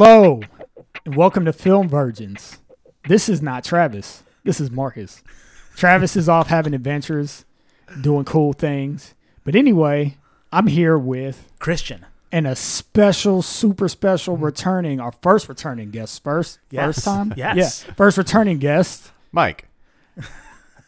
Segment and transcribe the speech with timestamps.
[0.00, 0.40] Hello,
[1.04, 2.58] and welcome to Film Virgins.
[3.08, 4.22] This is not Travis.
[4.44, 5.24] This is Marcus.
[5.74, 7.44] Travis is off having adventures,
[8.00, 9.16] doing cool things.
[9.42, 10.16] But anyway,
[10.52, 12.06] I'm here with Christian.
[12.30, 16.22] and a special, super special returning, our first returning guest.
[16.22, 16.94] First, Yes.
[16.94, 17.56] first time, Yes.
[17.84, 19.66] yeah, first returning guest, Mike.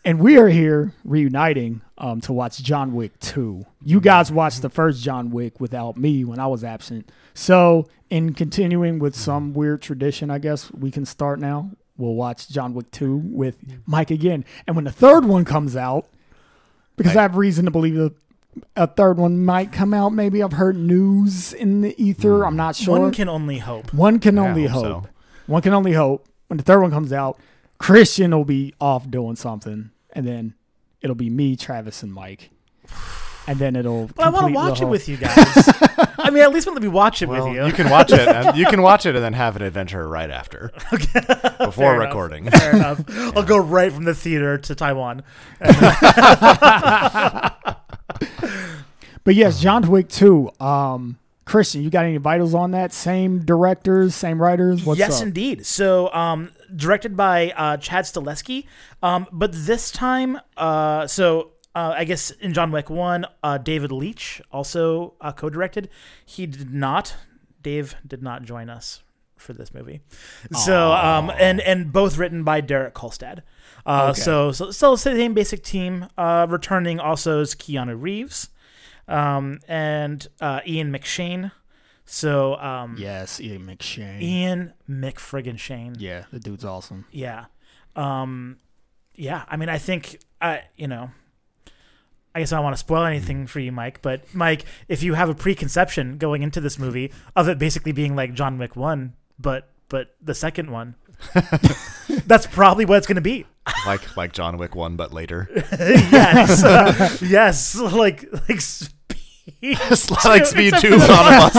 [0.04, 3.64] and we are here reuniting um, to watch John Wick two.
[3.82, 4.04] You mm-hmm.
[4.04, 7.12] guys watched the first John Wick without me when I was absent.
[7.34, 9.22] So, in continuing with mm-hmm.
[9.22, 11.70] some weird tradition, I guess we can start now.
[11.96, 13.78] We'll watch John Wick two with mm-hmm.
[13.86, 16.08] Mike again, and when the third one comes out,
[16.96, 18.14] because I have reason to believe that
[18.74, 20.10] a third one might come out.
[20.12, 22.44] Maybe I've heard news in the ether.
[22.44, 22.98] I'm not sure.
[22.98, 23.94] One can only hope.
[23.94, 25.04] One can Yeah, I only hope hope.
[25.04, 25.10] so.
[25.46, 26.26] One can only hope.
[26.48, 27.38] When the third one comes out,
[27.78, 30.54] Christian will be off doing something, and then
[31.02, 32.50] it'll be me, Travis, and Mike,
[33.46, 34.08] and then it'll.
[34.14, 35.34] But I want to watch it with you guys.
[36.22, 37.66] I mean, at least let me watch it Well, with you.
[37.66, 38.20] you can watch it.
[38.28, 41.20] And you can watch it and then have an adventure right after, okay.
[41.58, 42.06] before Fair enough.
[42.08, 42.50] recording.
[42.50, 43.00] Fair enough.
[43.34, 45.22] I'll go right from the theater to Taiwan.
[49.22, 50.50] But yes, John Wick two.
[50.60, 52.92] Um, Christian, you got any vitals on that?
[52.92, 54.84] Same directors, same writers.
[54.84, 55.26] What's yes, up?
[55.26, 55.66] indeed.
[55.66, 58.66] So, um, directed by uh, Chad Stahelski,
[59.02, 63.90] um, but this time, uh, so uh, I guess in John Wick one, uh, David
[63.92, 65.88] Leitch also uh, co-directed.
[66.24, 67.16] He did not.
[67.62, 69.02] Dave did not join us
[69.36, 70.00] for this movie.
[70.52, 73.40] So, um, and and both written by Derek Kolstad.
[73.86, 74.20] Uh, Okay.
[74.20, 76.08] So, so still the same basic team.
[76.18, 78.50] Uh, returning also is Keanu Reeves,
[79.08, 81.52] um, and uh, Ian McShane.
[82.12, 84.20] So, um, Yes, Ian McShane.
[84.20, 85.94] Ian McFriggin Shane.
[85.96, 87.06] Yeah, the dude's awesome.
[87.12, 87.44] Yeah.
[87.94, 88.58] Um
[89.14, 91.10] yeah, I mean I think I you know
[92.34, 95.14] I guess I don't want to spoil anything for you, Mike, but Mike, if you
[95.14, 99.14] have a preconception going into this movie of it basically being like John Wick one,
[99.38, 100.94] but but the second one,
[102.26, 103.46] that's probably what it's gonna be.
[103.86, 105.48] like like John Wick one, but later.
[105.78, 106.64] yes.
[106.64, 107.76] Uh, yes.
[107.76, 108.60] Like like
[109.94, 110.16] speed.
[110.24, 111.54] like Speed Two on a bus.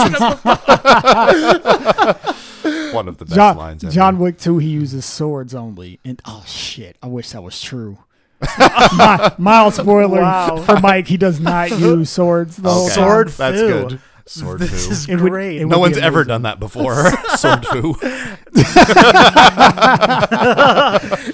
[2.93, 3.83] One of the best John, lines.
[3.83, 3.91] Ever.
[3.93, 5.99] John Wick 2, he uses swords only.
[6.05, 7.97] And oh shit, I wish that was true.
[8.97, 10.57] Mi- mild spoiler Wow.
[10.57, 12.95] for Mike, he does not use swords the whole Okay.
[12.95, 13.03] time.
[13.03, 13.99] Sword That's good.
[14.25, 14.91] Sword This foo.
[14.91, 15.59] is It great.
[15.59, 17.11] would no be one's ever done that before.
[17.37, 17.95] Sword foo.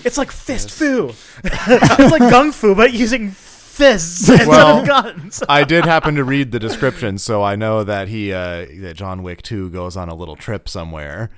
[0.03, 1.09] It's like fist foo.
[1.43, 3.31] it's like gung fu, but using
[3.77, 5.43] fists instead Well, of guns.
[5.47, 9.23] I did happen to read the description, so I know that he uh, that John
[9.23, 11.29] Wick Two goes on a little trip somewhere,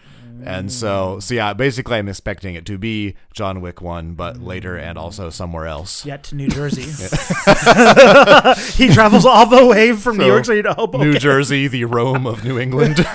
[0.46, 4.78] and so so yeah, basically I'm expecting it to be John Wick One, but later
[4.78, 6.06] and also somewhere else.
[6.06, 6.84] Yet to New Jersey.
[8.78, 11.12] he travels all the way from New So, York City to Hoboken.
[11.12, 13.06] New Jersey, the Rome of New England.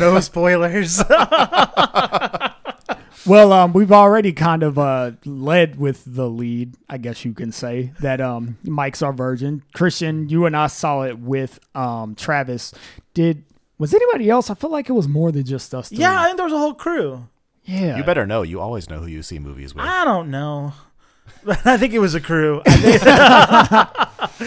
[0.00, 1.02] no spoilers.
[3.26, 7.52] Well, um, we've already kind of uh, led with the lead, I guess you can
[7.52, 9.62] say, that um, Mike's our virgin.
[9.74, 12.74] Christian, you and I saw it with um, Travis.
[13.14, 13.44] Did
[13.78, 14.50] was anybody else?
[14.50, 15.88] I feel like it was more than just us.
[15.88, 15.98] Three.
[15.98, 17.28] yeah, I think there was a whole crew.
[17.64, 17.96] yeah.
[17.96, 18.42] you better know.
[18.42, 19.84] You always know who you see movies with.
[19.84, 20.72] I don't know.
[21.64, 22.62] I think it was a crew.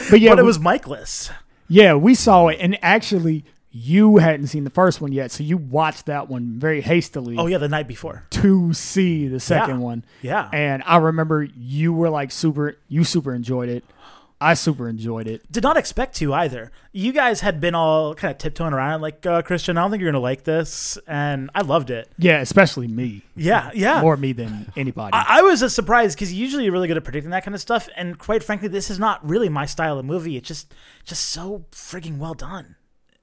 [0.10, 1.30] But yeah, but it we- was Mikeless.
[1.68, 3.44] Yeah, we saw it, and actually,
[3.78, 7.48] you hadn't seen the first one yet, so you watched that one very hastily Oh,
[7.48, 8.24] yeah, the night before.
[8.30, 9.86] to see the second Yeah.
[9.86, 10.06] one.
[10.22, 10.50] Yeah.
[10.54, 13.84] And I remember you were like super, you super enjoyed it.
[14.40, 15.50] I super enjoyed it.
[15.52, 16.72] Did not expect to either.
[16.94, 20.02] You guys had been all kind of tiptoeing around, like, uh, Christian, I don't think
[20.02, 20.98] you're to like this.
[21.08, 22.10] And I loved it.
[22.18, 23.24] Yeah, especially me.
[23.36, 24.02] Yeah, yeah.
[24.02, 25.12] More me than anybody.
[25.14, 27.62] I, I was a surprised because usually you're really good at predicting that kind of
[27.62, 30.36] stuff, and quite frankly, this is not really my style of movie.
[30.38, 30.74] It's just
[31.06, 32.76] just so frigging well done.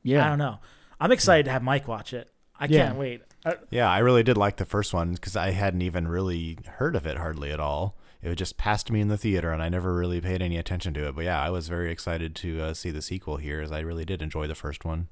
[0.02, 0.24] Yeah.
[0.26, 0.58] I don't know.
[1.00, 2.30] I'm excited to have Mike watch it.
[2.58, 2.86] I Yeah.
[2.86, 3.22] can't wait.
[3.44, 6.94] Uh, Yeah, I really did like the first one because I hadn't even really heard
[6.94, 7.96] of it hardly at all.
[8.22, 11.08] It just passed me in the theater, and I never really paid any attention to
[11.08, 11.16] it.
[11.16, 14.04] But yeah, I was very excited to uh, see the sequel here, as I really
[14.04, 15.08] did enjoy the first one.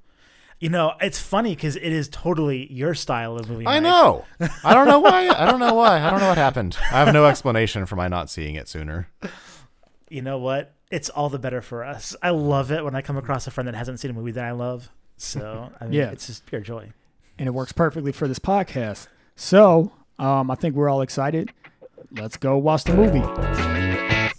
[0.61, 3.67] you know, it's funny because it is totally your style of movie.
[3.67, 3.83] I Mike.
[3.83, 4.25] know.
[4.65, 5.27] I don't know why.
[5.29, 5.99] I don't know why.
[6.01, 6.77] I don't know what happened.
[6.93, 9.09] I have no explanation for my not seeing it sooner.
[10.09, 10.73] You know what?
[10.91, 12.17] It's all the better for us.
[12.23, 14.45] I love it when I come across a friend that hasn't seen a movie that
[14.45, 14.89] I love.
[15.17, 16.11] So I mean, Yeah.
[16.11, 16.93] it's just pure joy.
[17.39, 19.07] and it works perfectly for this podcast.
[19.35, 21.53] So, um, I think we're all excited.
[22.13, 24.31] Let's go watch the movie.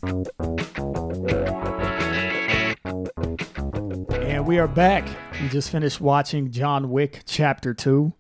[3.12, 5.08] And we are back.
[5.42, 8.14] We just finished watching John Wick Chapter 2.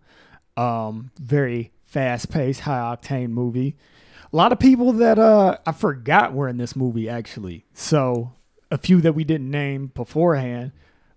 [0.57, 3.77] Um, very fast paced, high octane movie.
[4.33, 7.65] A lot of people that uh, I forgot were in this movie, actually.
[7.73, 8.31] So,
[8.69, 10.71] a few that we didn't name beforehand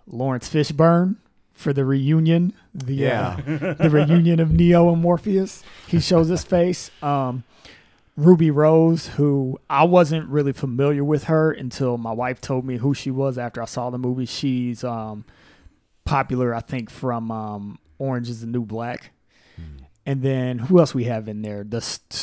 [0.07, 1.17] Laurence Fishburne
[1.53, 3.37] for the reunion, the, Yeah.
[3.47, 5.63] uh, the reunion of Neo and Morpheus.
[5.87, 6.91] He shows his face.
[7.03, 7.45] Um,
[8.17, 12.95] Ruby Rose, who I wasn't really familiar with her until my wife told me who
[12.95, 14.27] she was after I saw the movie.
[14.27, 15.25] She's um,
[16.05, 19.11] popular, I think, from um, Orange is the New Black.
[20.07, 21.65] And then who else we have in there?
[21.65, 21.79] The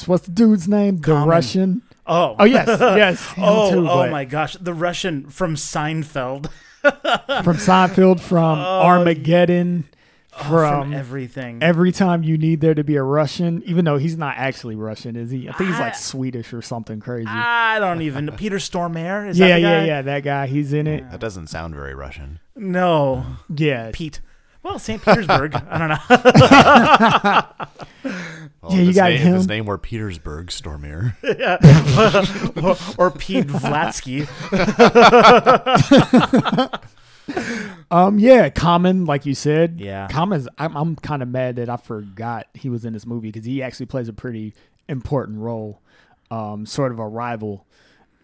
[0.06, 0.98] what's the dude's name?
[0.98, 1.30] The Common.
[1.30, 1.82] Russian.
[2.06, 3.34] Oh, Oh yes, yes.
[3.38, 6.50] oh, too, oh my gosh, the Russian from Seinfeld,
[6.82, 9.86] From Seinfeld, from oh, Armageddon,
[10.34, 11.62] Oh, from, from everything.
[11.62, 15.16] every time you need there to be a Russian, even though he's not actually Russian,
[15.16, 15.48] is he?
[15.50, 17.28] I think he's I- like Swedish or something crazy.
[17.28, 18.32] I don't even.
[18.38, 20.02] Peter Stormare is yeah, that the yeah, yeah.
[20.02, 21.10] That guy, he's in it.
[21.12, 22.40] That doesn't sound very Russian.
[22.56, 24.22] No, Yeah, Pete.
[24.64, 25.02] Well, St.
[25.02, 25.56] Petersburg.
[25.56, 27.68] I don't know.
[28.62, 31.16] Well, Yeah, you his got name, If his name were Petersburg, Stormare.
[33.00, 34.28] or, or Pete Vlatsky.
[37.90, 39.80] Um, yeah, Common, like you said.
[39.80, 40.08] Yeah.
[40.10, 40.48] Common's.
[40.58, 43.62] I'm, I'm kind of mad that I forgot he was in this movie because he
[43.64, 44.54] actually plays a pretty
[44.88, 45.82] important role,
[46.30, 47.66] um, sort of a rival,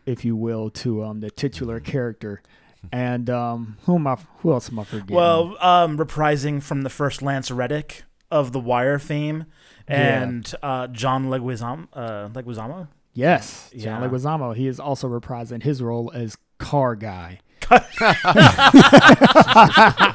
[0.06, 2.42] if you will, to um the titular character.
[2.91, 4.18] And um, who am I?
[4.39, 5.15] Who else am I forgetting?
[5.15, 9.45] Well, um, reprising from the first Lance Reddick of The Wire fame,
[9.88, 11.88] and uh, John Leguizamo.
[11.94, 12.88] Uh, Leguizamo.
[13.13, 14.07] yes, John Yeah.
[14.07, 14.56] Leguizamo.
[14.56, 17.39] He is also reprising his role as Car Guy.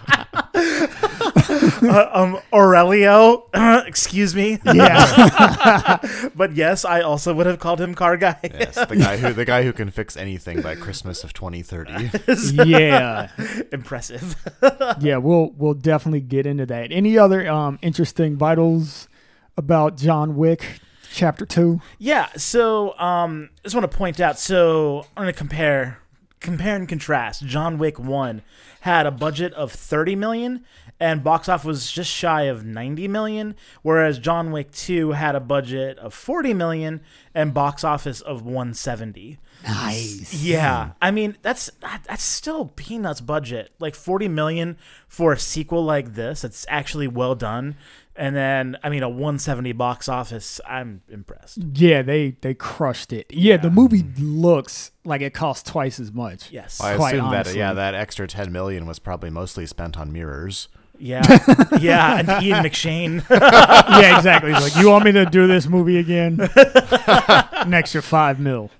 [1.83, 3.49] Uh, um, Aurelio.
[3.87, 4.59] excuse me.
[4.65, 5.99] Yeah,
[6.35, 8.39] But yes, I also would have called him Car Guy.
[8.43, 12.11] Yes, the guy who the guy who can fix anything by Christmas of 2030.
[12.69, 13.29] yeah,
[13.73, 14.37] Impressive.
[15.01, 15.17] yeah.
[15.17, 16.93] We'll we'll definitely get into that.
[16.93, 19.09] Any other um interesting vitals
[19.57, 20.81] about John Wick
[21.13, 21.81] Chapter Two?
[21.99, 24.39] Yeah, so um, I just want to point out.
[24.39, 25.99] So I'm going to compare,
[26.41, 27.45] compare and contrast.
[27.45, 28.43] John Wick One
[28.81, 30.65] had a budget of 30 million,
[31.03, 35.41] and box office was just shy of 90 million, whereas John Wick Two had a
[35.41, 37.01] budget of 40 million
[37.35, 39.41] and box office of 170.
[39.65, 40.33] Nice.
[40.33, 43.73] Yeah, I mean that's that's still peanuts budget.
[43.81, 44.77] Like 40 million
[45.09, 46.45] for a sequel like this.
[46.45, 47.75] It's actually well done.
[48.15, 50.61] And then I mean a 170 box office.
[50.69, 51.59] I'm impressed.
[51.75, 53.27] Yeah, they they crushed it.
[53.31, 56.53] Yeah, the movie looks like it cost twice as much.
[56.53, 56.81] Yes.
[56.81, 60.69] I Quite assume that yeah, that extra 10 million was probably mostly spent on mirrors.
[61.03, 61.21] Yeah,
[61.81, 63.29] yeah, and Ian McShane.
[63.31, 64.55] yeah, exactly.
[64.55, 66.39] He's like, you want me to do this movie again?
[66.57, 68.71] An extra five mil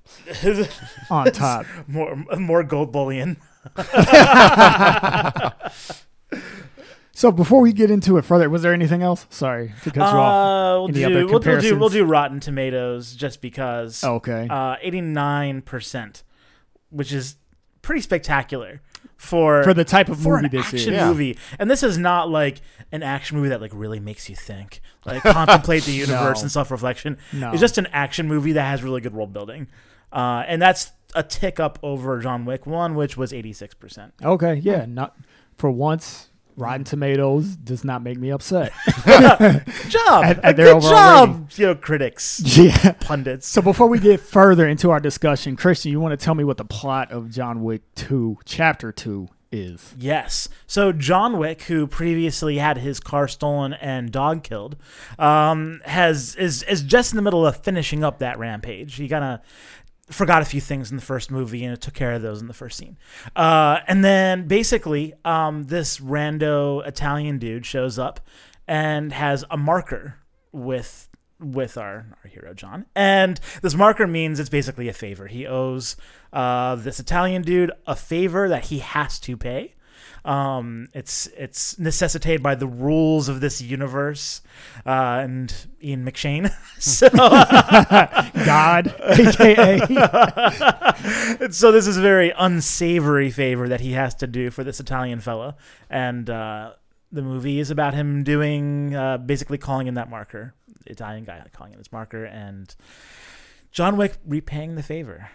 [1.11, 1.67] on top.
[1.89, 3.39] more more gold bullion.
[7.15, 9.27] So before we get into it further, was there anything else?
[9.29, 10.15] Sorry to cut you off.
[10.15, 14.05] Uh, we'll, do, other we'll, we'll do we'll do Rotten Tomatoes just because.
[14.05, 14.47] Okay.
[14.49, 16.23] Uh, eighty nine percent,
[16.89, 17.35] which is
[17.83, 18.81] pretty spectacular
[19.23, 20.75] for For the type of movie this is.
[20.75, 21.07] action Yeah.
[21.09, 21.39] movie.
[21.61, 22.61] And this is not like
[22.91, 26.43] an action movie that like really makes you think, like contemplate the universe No.
[26.43, 27.17] and self reflection.
[27.33, 27.53] No.
[27.53, 29.69] It's just an action movie that has really good world building,
[30.13, 34.13] uh, and that's a tick up over John Wick One, which was eighty six percent.
[34.23, 34.87] Okay, yeah.
[34.89, 35.17] Not
[35.55, 36.29] for once.
[36.57, 38.73] Rotten Tomatoes does not make me upset.
[39.05, 42.93] Good job, At- at good job, you know, critics, yeah.
[43.01, 43.47] pundits.
[43.49, 46.57] So before we get further into our discussion, Christian, you want to tell me what
[46.57, 49.95] the plot of John Wick 2, Chapter 2 is?
[49.99, 50.49] Yes.
[50.67, 54.77] So John Wick, who previously had his car stolen and dog killed,
[55.19, 58.95] um, has is is just in the middle of finishing up that rampage.
[58.95, 59.41] He kind of
[60.13, 62.49] forgot a few things in the first movie and it took care of those in
[62.49, 62.99] the first scene.
[63.35, 68.21] Uh, and then basically, um, this rando Italian dude shows up
[68.69, 70.17] and has a marker
[70.53, 71.09] with
[71.41, 72.87] with our, our hero John.
[72.95, 75.27] And this marker means it's basically a favor.
[75.27, 75.97] He owes
[76.33, 79.75] uh, this Italian dude a favor that he has to pay.
[80.25, 84.41] Um, it's it's necessitated by the rules of this universe
[84.87, 85.53] uh, and
[85.83, 86.53] Ian McShane.
[86.79, 87.09] so
[88.45, 89.79] God, aka
[91.51, 95.19] so this is a very unsavory favor that he has to do for this Italian
[95.21, 95.57] fella,
[95.91, 96.75] and uh,
[97.11, 100.55] the movie is about him doing uh, basically calling in that marker,
[100.87, 102.75] Italian guy calling in his marker, and
[103.73, 105.31] John Wick repaying the favor.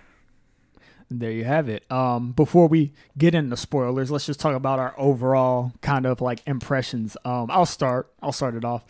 [1.09, 1.89] There you have it.
[1.91, 6.41] Um, before we get into spoilers, let's just talk about our overall kind of like
[6.45, 7.15] impressions.
[7.23, 8.11] Um, I'll start.
[8.21, 8.83] I'll start it off.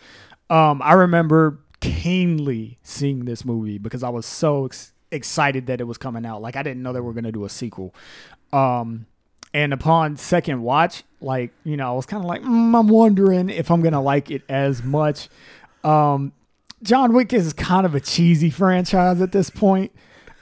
[0.49, 5.83] Um, I remember keenly seeing this movie because I was so ex- excited that it
[5.83, 6.41] was coming out.
[6.41, 7.93] Like I didn't know they were gonna do a sequel.
[8.51, 9.05] Um,
[9.53, 13.49] and upon second watch, like you know, I was kind of like, mm, I'm wondering
[13.49, 15.29] if I'm gonna like it as much.
[15.83, 16.33] Um,
[16.83, 19.91] John Wick is kind of a cheesy franchise at this point.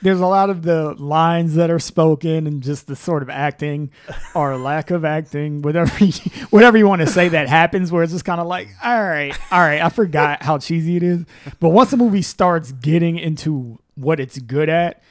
[0.02, 3.92] There's a lot of the lines that are spoken and just the sort of acting
[4.36, 6.14] or lack of acting, whatever you,
[6.50, 9.38] whatever you want to say that happens, where it's just kind of like, all right,
[9.52, 11.26] all right, I forgot how cheesy it is.
[11.60, 15.02] But once the movie starts getting into what it's good at,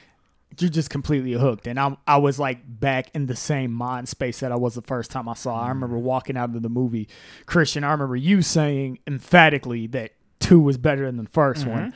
[0.61, 1.67] you're just completely hooked.
[1.67, 4.81] And I, I was like back in the same mind space that I was the
[4.81, 5.59] first time I saw.
[5.59, 5.63] it.
[5.63, 5.69] I mm.
[5.69, 7.09] remember walking out of the movie,
[7.45, 7.83] Christian.
[7.83, 11.69] I remember you saying emphatically that two was better than the 1st mm-hmm.
[11.69, 11.93] one.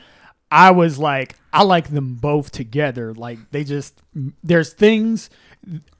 [0.50, 3.14] I was like, I like them both together.
[3.14, 4.00] Like they just,
[4.42, 5.30] there's things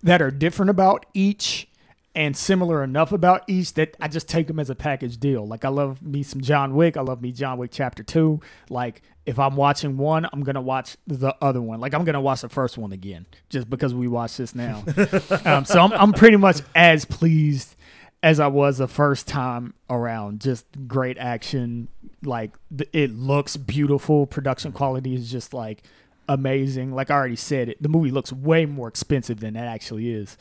[0.03, 1.69] that are different about each
[2.15, 5.47] and similar enough about each that I just take them as a package deal.
[5.47, 6.97] Like I love me some John Wick.
[6.97, 8.41] I love me John Wick Chapter Two.
[8.69, 11.81] Like if I'm watching one, I'm gonna watch the other one.
[11.81, 14.83] Like I'm gonna watch the first one again just because we watched this now.
[15.45, 17.77] um, so I'm, I'm pretty much as pleased
[18.23, 20.41] as I was the first time around.
[20.41, 21.89] Just great action.
[22.23, 22.53] Like
[22.93, 24.27] it looks beautiful.
[24.27, 24.79] Production mm-hmm.
[24.79, 25.83] quality is just like
[26.29, 26.93] amazing.
[26.93, 30.37] Like I already said, it the movie looks way more expensive than it actually is,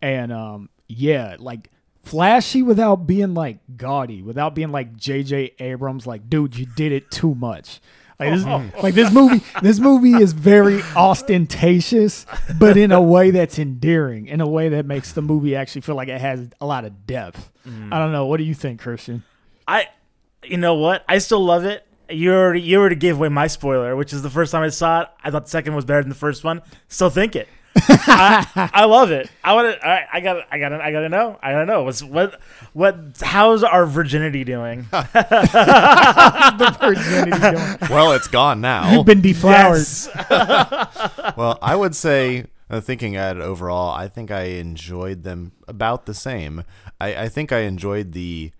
[0.00, 1.70] and um, yeah, like
[2.02, 5.54] flashy without being like gaudy, without being like J.J.
[5.58, 6.06] Abrams.
[6.06, 7.80] Like, dude, you did it too much.
[8.18, 8.80] Like this, mm-hmm.
[8.80, 12.26] like this movie, this movie is very ostentatious,
[12.58, 15.94] but in a way that's endearing, in a way that makes the movie actually feel
[15.94, 17.52] like it has a lot of depth.
[17.64, 17.90] I mm.
[17.90, 18.26] don't know.
[18.26, 19.22] What do you think, Christian?
[19.68, 19.86] I,
[20.44, 21.04] you know what?
[21.08, 21.84] I still love it.
[22.10, 25.02] You already you already gave away my spoiler, which is the first time I saw
[25.02, 25.08] it.
[25.22, 26.62] I thought the second was better than the first one.
[26.88, 27.48] Still think it.
[27.88, 29.30] I, I love it.
[29.44, 29.86] I want to.
[29.86, 30.46] I, I got.
[30.50, 30.72] I got.
[30.72, 31.38] I got to know.
[31.42, 31.84] I gotta know.
[31.84, 32.40] What's what?
[32.72, 33.18] What?
[33.20, 34.86] How's our virginity doing?
[36.58, 37.90] The virginity going.
[37.90, 38.90] Well, it's gone now.
[38.90, 39.78] You've been deflowered.
[39.78, 40.08] Yes.
[41.36, 46.06] well, I would say, uh, thinking at it overall, I think I enjoyed them about
[46.06, 46.64] the same.
[47.00, 48.52] I, I think I enjoyed the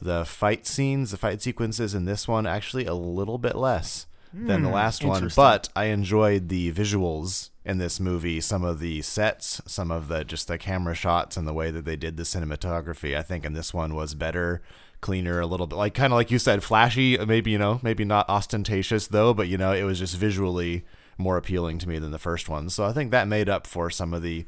[0.00, 4.62] the fight scenes, the fight sequences in this one actually a little bit less than
[4.62, 5.30] the hmm, last one.
[5.34, 10.24] But I enjoyed the visuals in this movie, some of the sets, some of the
[10.24, 13.16] just the camera shots and the way that they did the cinematography.
[13.16, 14.62] I think in this one was better
[15.00, 17.78] cleaner a little bit like kind of like you said flashy uh, maybe you know
[17.82, 20.82] maybe not ostentatious though but you know it was just visually
[21.18, 23.90] more appealing to me than the first one so i think that made up for
[23.90, 24.46] some of the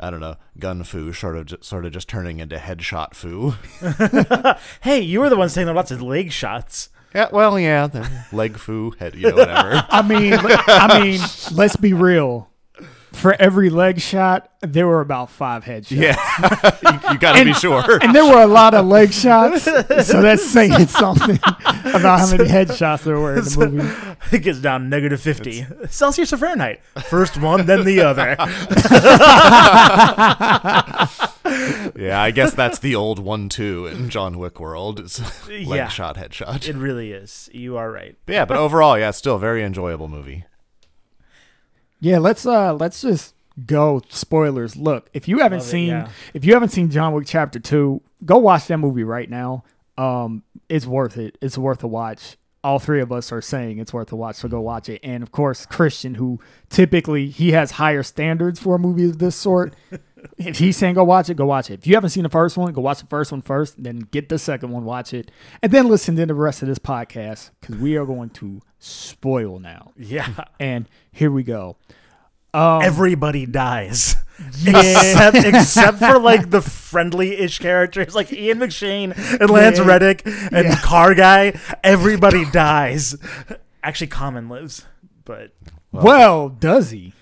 [0.00, 3.54] i don't know gun foo sort of ju- sort of just turning into headshot foo
[4.82, 6.88] hey, you were the one saying there were lots of leg shots.
[7.14, 11.20] yeah well yeah the leg foo head you know whatever I mean, I mean,
[11.52, 12.50] let's be real.
[13.12, 15.90] For every leg shot, there were about five headshots.
[15.90, 20.22] yeah you, you gotta be sure And there were a lot of leg shots, so
[20.22, 24.36] that's saying something about how many headshots there were in the movie.
[24.36, 26.80] It gets down to negative fifty Celsius or Fahrenheit.
[27.08, 28.36] First one, then the other.
[31.98, 35.88] yeah i guess that's the old one two in john wick world it's leg Yeah.
[35.88, 37.48] shot headshot It really is.
[37.52, 38.16] You are right.
[38.26, 40.44] But yeah but overall yeah still a very enjoyable movie
[42.00, 43.34] Yeah, let's uh let's just
[43.66, 44.76] go spoilers.
[44.76, 46.08] Look, if you haven't Love it, seen yeah.
[46.34, 49.64] if you haven't seen John Wick Chapter 2, go watch that movie right now.
[49.96, 51.38] Um it's worth it.
[51.40, 52.36] It's worth a watch.
[52.64, 55.00] All three of us are saying it's worth a watch, so go watch it.
[55.04, 59.36] And of course, Christian who typically he has higher standards for a movie of this
[59.36, 59.74] sort.
[60.38, 61.80] if he's saying go watch it, go watch it.
[61.80, 64.28] If you haven't seen the first one, go watch the first one first, then get
[64.28, 65.30] the second one, watch it,
[65.62, 69.58] and then listen to the rest of this podcast because we are going to spoil
[69.58, 69.92] now.
[69.96, 70.44] Yeah.
[70.60, 71.76] And here we go.
[72.54, 74.16] Um, Everybody dies.
[74.60, 74.78] Yeah.
[74.78, 79.84] Except, except for like the friendly-ish characters like Ian McShane and Lance Yeah.
[79.84, 80.76] Reddick and Yeah.
[80.80, 81.58] Car Guy.
[81.82, 83.16] Everybody dies.
[83.82, 84.86] Actually, Common lives,
[85.24, 85.52] but
[85.90, 87.14] well, does he?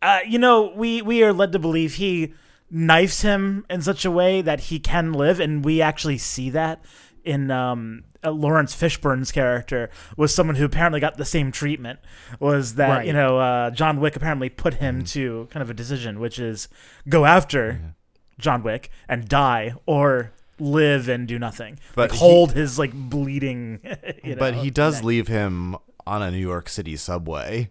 [0.00, 2.34] uh, you know, we we are led to believe he
[2.70, 6.80] knifes him in such a way that he can live, and we actually see that
[7.28, 11.98] in um, uh, Laurence Fishburne's character was someone who apparently got the same treatment.
[12.40, 13.06] Was that Right.
[13.06, 16.68] you know uh, John Wick apparently put him to kind of a decision, which is
[17.08, 17.94] go after
[18.38, 22.92] John Wick and die or live and do nothing, But like he- hold his like
[22.92, 23.80] bleeding.
[24.24, 25.04] You know, but he does neck.
[25.04, 27.70] leave him on a New York City subway,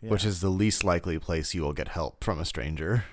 [0.00, 3.04] which is the least likely place you will get help from a stranger.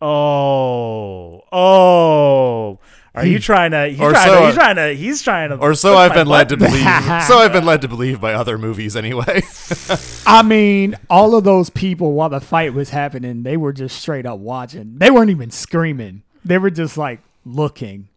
[0.00, 2.78] Oh, oh.
[3.14, 3.42] Are you hmm.
[3.42, 3.88] trying to?
[3.88, 4.94] He's Or trying, so- to, he's trying to.
[4.94, 5.56] He's trying to.
[5.56, 6.84] Or so I've my been led to believe.
[7.26, 9.42] so I've been led to believe by other movies anyway.
[10.26, 14.26] I mean, all of those people while the fight was happening, they were just straight
[14.26, 14.98] up watching.
[14.98, 16.22] They weren't even screaming.
[16.44, 18.08] They were just like looking.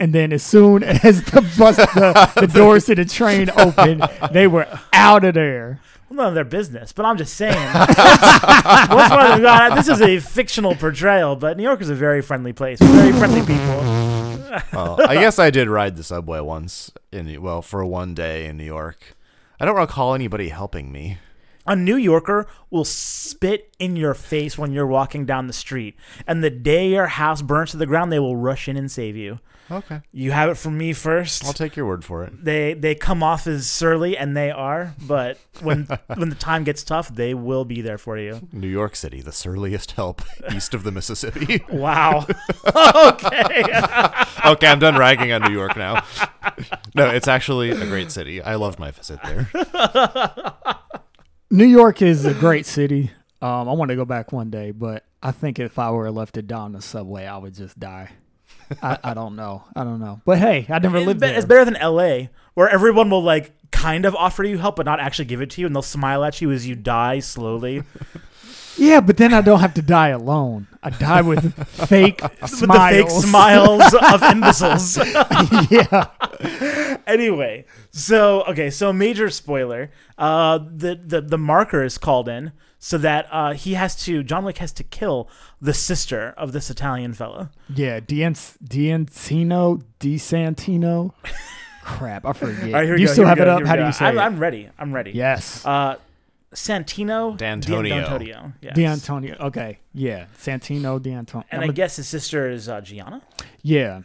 [0.00, 4.46] And then as soon as the bus, the, the doors to the train opened, they
[4.46, 5.80] were out of there.
[6.14, 6.92] None of their business.
[6.92, 11.62] But I'm just saying, what's one of them- this is a fictional portrayal, but New
[11.62, 14.10] York is a very friendly place, very friendly people.
[14.72, 18.56] Well, I guess I did ride the subway once in well for one day in
[18.56, 19.16] New York.
[19.58, 21.18] I don't recall anybody helping me.
[21.66, 26.44] A New Yorker will spit in your face when you're walking down the street, and
[26.44, 29.40] the day your house burns to the ground, they will rush in and save you.
[29.70, 31.44] Okay, You have it from me first.
[31.44, 32.44] I'll take your word for it.
[32.44, 36.82] they they come off as surly, and they are, but when when the time gets
[36.84, 38.46] tough, they will be there for you.
[38.52, 40.22] New York City, the surliest help
[40.54, 41.62] east of the Mississippi.
[41.70, 42.26] Wow.
[42.66, 43.64] okay.
[44.46, 46.04] okay, I'm done ragging on New York now.
[46.94, 48.42] No, it's actually a great city.
[48.42, 49.50] I loved my visit there.
[51.50, 53.10] New York is a great city.
[53.40, 56.34] Um, I want to go back one day, but I think if I were left
[56.34, 58.10] to die on the subway, I would just die.
[58.82, 59.64] I, I don't know.
[59.76, 60.20] I don't know.
[60.24, 61.36] But hey, I never It's, lived be- there.
[61.36, 65.00] it's better than L.A., where everyone will like kind of offer you help, but not
[65.00, 67.82] actually give it to you, and they'll smile at you as you die slowly.
[68.76, 70.66] Yeah, but then I don't have to die alone.
[70.82, 71.54] I die with
[71.88, 73.06] fake With smiles.
[73.06, 74.96] the fake smiles of imbeciles.
[75.70, 76.98] yeah.
[77.06, 79.90] anyway, so okay, so major spoiler.
[80.18, 82.52] Uh, the the the marker is called in
[82.84, 85.26] so that uh he has to John Wick has to kill
[85.58, 87.50] the sister of this Italian fella.
[87.74, 91.14] Yeah, D'Antino, Diantino, DeSantino.
[91.82, 92.64] Crap, I forget.
[92.64, 93.58] All right, here we you go, still here we have it up?
[93.60, 94.20] here we How do you say I'm, it?
[94.20, 94.68] I'm ready.
[94.78, 95.12] I'm ready.
[95.12, 95.64] yes.
[95.64, 95.96] Uh,
[96.52, 98.00] Santino D'Antonio.
[98.00, 98.52] D'Antonio.
[98.60, 98.76] Yes.
[98.76, 99.36] D'Antonio.
[99.40, 99.78] Okay.
[99.94, 100.26] Yeah.
[100.38, 101.46] Santino D'Antonio.
[101.50, 103.22] And I guess his sister is uh, Gianna.
[103.62, 104.02] Yeah.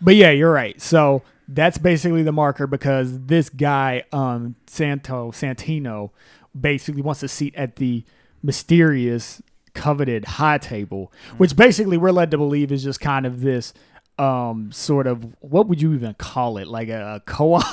[0.00, 0.80] But yeah, you're right.
[0.80, 6.10] So that's basically the marker because this guy, um, Santo Santino,
[6.58, 8.04] basically wants a seat at the
[8.42, 9.40] mysterious,
[9.74, 13.72] coveted high table, which basically we're led to believe is just kind of this
[14.18, 17.64] um sort of what would you even call it like a, a co-op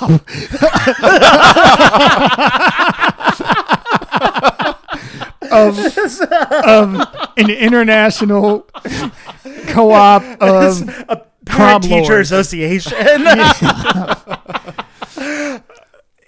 [5.52, 5.78] of,
[6.66, 6.94] of
[7.36, 8.66] an international
[9.68, 12.30] co-op of a Parent teacher lords.
[12.32, 12.96] association.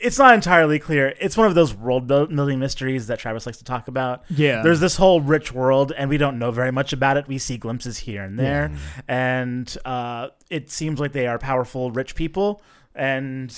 [0.02, 1.14] it's not entirely clear.
[1.20, 4.24] It's one of those world building mysteries that Travis likes to talk about.
[4.28, 4.62] Yeah.
[4.62, 7.28] There's this whole rich world, and we don't know very much about it.
[7.28, 8.72] We see glimpses here and there,
[9.08, 12.62] and uh, it seems like they are powerful, rich people,
[12.94, 13.56] and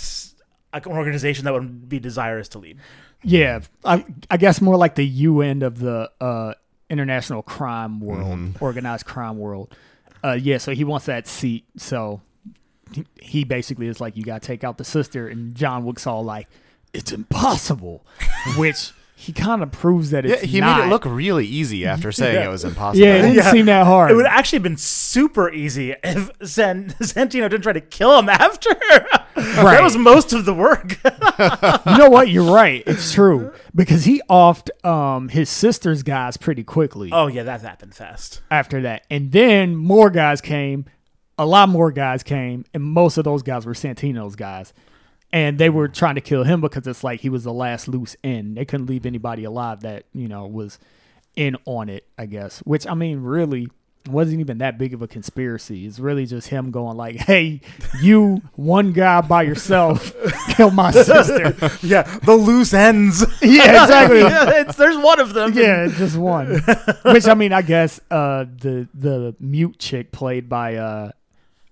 [0.73, 2.79] an organization that would be desirous to lead.
[3.23, 6.55] Yeah, I, I guess more like the U end of the uh,
[6.91, 9.75] international crime world, organized crime world.
[10.23, 11.65] Uh, yeah, so he wants that seat.
[11.77, 12.21] So
[12.95, 15.29] he, he basically is like, you got to take out the sister.
[15.29, 16.49] And John Wick's all like,
[16.93, 18.05] it's impossible,
[18.57, 20.79] which he kind of proves that Yeah, it's he not.
[20.81, 22.47] made it look really easy after saying Yeah.
[22.47, 23.07] it was impossible.
[23.07, 23.51] Yeah, it didn't Yeah.
[23.53, 24.11] seem that hard.
[24.11, 28.29] It would actually have been super easy if San- Santino didn't try to kill him
[28.29, 28.71] after.
[29.37, 30.99] That was most of the work.
[31.87, 32.29] you know what?
[32.29, 32.83] You're right.
[32.87, 37.11] It's true because he offed um, his sister's guys pretty quickly.
[37.13, 38.43] oh yeah, that happened fast.
[38.51, 39.05] after that.
[39.11, 40.85] And then more guys came,
[41.39, 44.73] a lot more guys came, and most of those guys were Santino's guys.
[45.33, 48.15] And they were trying to kill him because it's like he was the last loose
[48.23, 48.57] end.
[48.57, 50.79] They couldn't leave anybody alive that, you know, was
[51.35, 52.61] in on it, I guess.
[52.61, 53.69] Which I mean, really
[54.09, 55.87] wasn't even that big of a conspiracy.
[55.87, 57.61] It's really just him going like, Hey,
[58.03, 60.15] you one guy by yourself
[60.51, 61.55] killed my sister.
[61.83, 63.25] Yeah, the loose ends.
[63.43, 64.21] yeah, exactly.
[64.21, 65.53] yeah, it's, there's one of them.
[65.53, 66.63] Yeah, just one.
[67.05, 71.11] Which I mean, I guess uh, the the mute chick played by uh,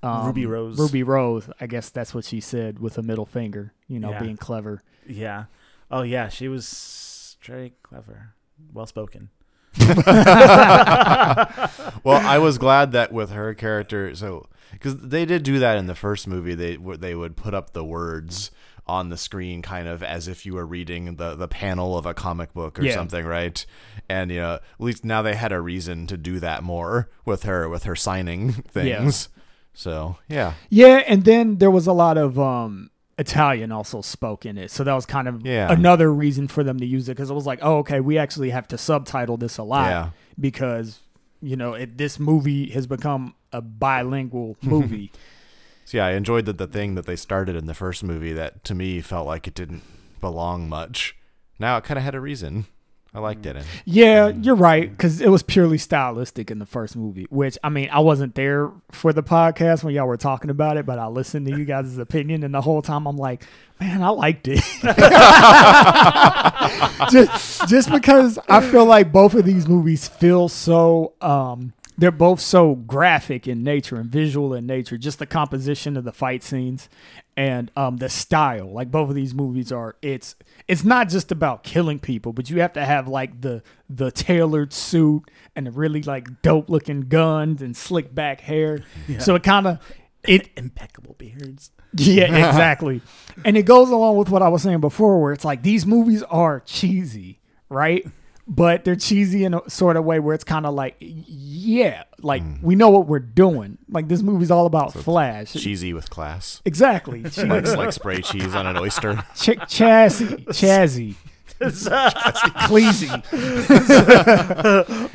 [0.03, 0.79] um, Ruby Rose.
[0.79, 1.49] Ruby Rose.
[1.61, 3.73] I guess that's what she said with a middle finger.
[3.88, 4.21] You know, Yeah.
[4.21, 4.83] being clever.
[5.07, 5.45] Yeah.
[5.91, 8.35] Oh yeah, she was very clever,
[8.73, 9.31] well spoken.
[12.05, 15.87] Well, I was glad that with her character, so because they did do that in
[15.87, 18.51] the first movie, they they would put up the words
[18.87, 22.15] on the screen, kind of as if you were reading the the panel of a
[22.15, 22.95] comic book or Yeah.
[22.95, 23.65] something, right?
[24.09, 27.45] And you know, at least now they had a reason to do that more with
[27.45, 29.29] her with her signing things.
[29.74, 34.58] So yeah, Yeah, and then there was a lot of um, Italian also spoke in
[34.58, 35.72] it, so that was kind of Yeah.
[35.72, 38.50] another reason for them to use it because it was like, oh, okay, we actually
[38.50, 40.11] have to subtitle this a lot Yeah.
[40.38, 41.00] because
[41.40, 45.11] you know it, this movie has become a bilingual movie.
[45.85, 48.62] so yeah, I enjoyed that the thing that they started in the first movie that
[48.64, 49.82] to me felt like it didn't
[50.20, 51.16] belong much.
[51.58, 52.66] Now it kind of had a reason.
[53.14, 53.57] I liked it.
[53.57, 57.27] And Yeah, you're right because it was purely stylistic in the first movie.
[57.29, 60.87] Which I mean, I wasn't there for the podcast when y'all were talking about it,
[60.87, 63.44] but I listened to you guys' opinion, and the whole time I'm like,
[63.81, 64.64] man, I liked it.
[67.11, 72.40] just, just because I feel like both of these movies feel so um, they're both
[72.40, 74.96] so graphic in nature and visual in nature.
[74.96, 76.88] Just the composition of the fight scenes
[77.37, 78.70] and um, the style.
[78.72, 79.96] Like both of these movies are.
[80.02, 80.35] It's
[80.68, 84.72] it's not just about killing people, but you have to have like the the tailored
[84.72, 85.24] suit
[85.55, 88.81] and the really like dope looking guns and slick back hair.
[89.18, 89.78] So it kind of
[90.24, 91.70] it Impeccable beards.
[91.94, 93.02] yeah, exactly.
[93.44, 96.22] and it goes along with what I was saying before, where it's like these movies
[96.24, 98.07] are cheesy, right?
[98.46, 100.96] But they're cheesy in a sort of way where it's kind of like,
[101.62, 102.55] yeah, like hmm.
[102.61, 103.79] we know what we're doing.
[103.88, 105.53] Like this movie's all about Flash.
[105.53, 106.61] Cheesy with class.
[106.64, 107.22] Exactly.
[107.22, 109.16] Che- Like, like spray cheese on an oyster.
[109.37, 111.14] Ch- chassis, chazzy,
[112.68, 113.11] cleasy.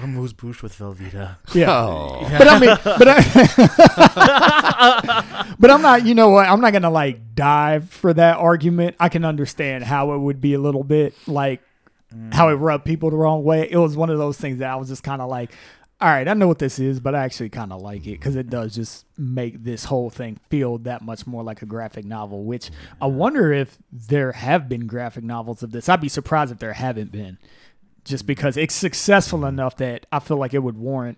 [0.04, 1.38] Amuse bouche with Velveeta.
[1.54, 1.72] Yeah.
[1.72, 2.28] Oh.
[2.38, 3.08] But I mean, but
[4.78, 6.06] I, but I'm not.
[6.06, 6.48] You know what?
[6.48, 8.96] I'm not gonna like dive for that argument.
[9.00, 11.62] I can understand how it would be a little bit like
[12.32, 12.62] how it mm.
[12.62, 13.68] rubbed people the wrong way.
[13.70, 15.52] It was one of those things that I was just kind of like,
[16.00, 18.36] all right, I know what this is, but I actually kind of like it because
[18.36, 22.44] it does just make this whole thing feel that much more like a graphic novel.
[22.44, 22.70] Which
[23.02, 25.90] I wonder if there have been graphic novels of this.
[25.90, 27.40] I'd be surprised if there haven't been,
[28.04, 31.18] just because it's successful enough that I feel like it would warrant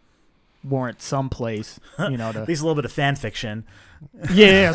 [0.64, 3.66] warrant some place, you know, to At least a little bit of fan fiction.
[4.34, 4.72] yeah,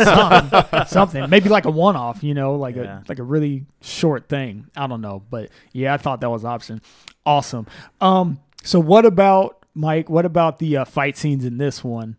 [0.51, 1.31] something, something.
[1.31, 3.01] Maybe like a one-off, you know, like Yeah.
[3.01, 4.67] a like a really short thing.
[4.77, 6.83] I don't know, but yeah, I thought that was an option.
[7.25, 7.67] Awesome.
[8.03, 10.09] Um, so what about Mike?
[10.09, 12.17] What about the uh, fight scenes in this one?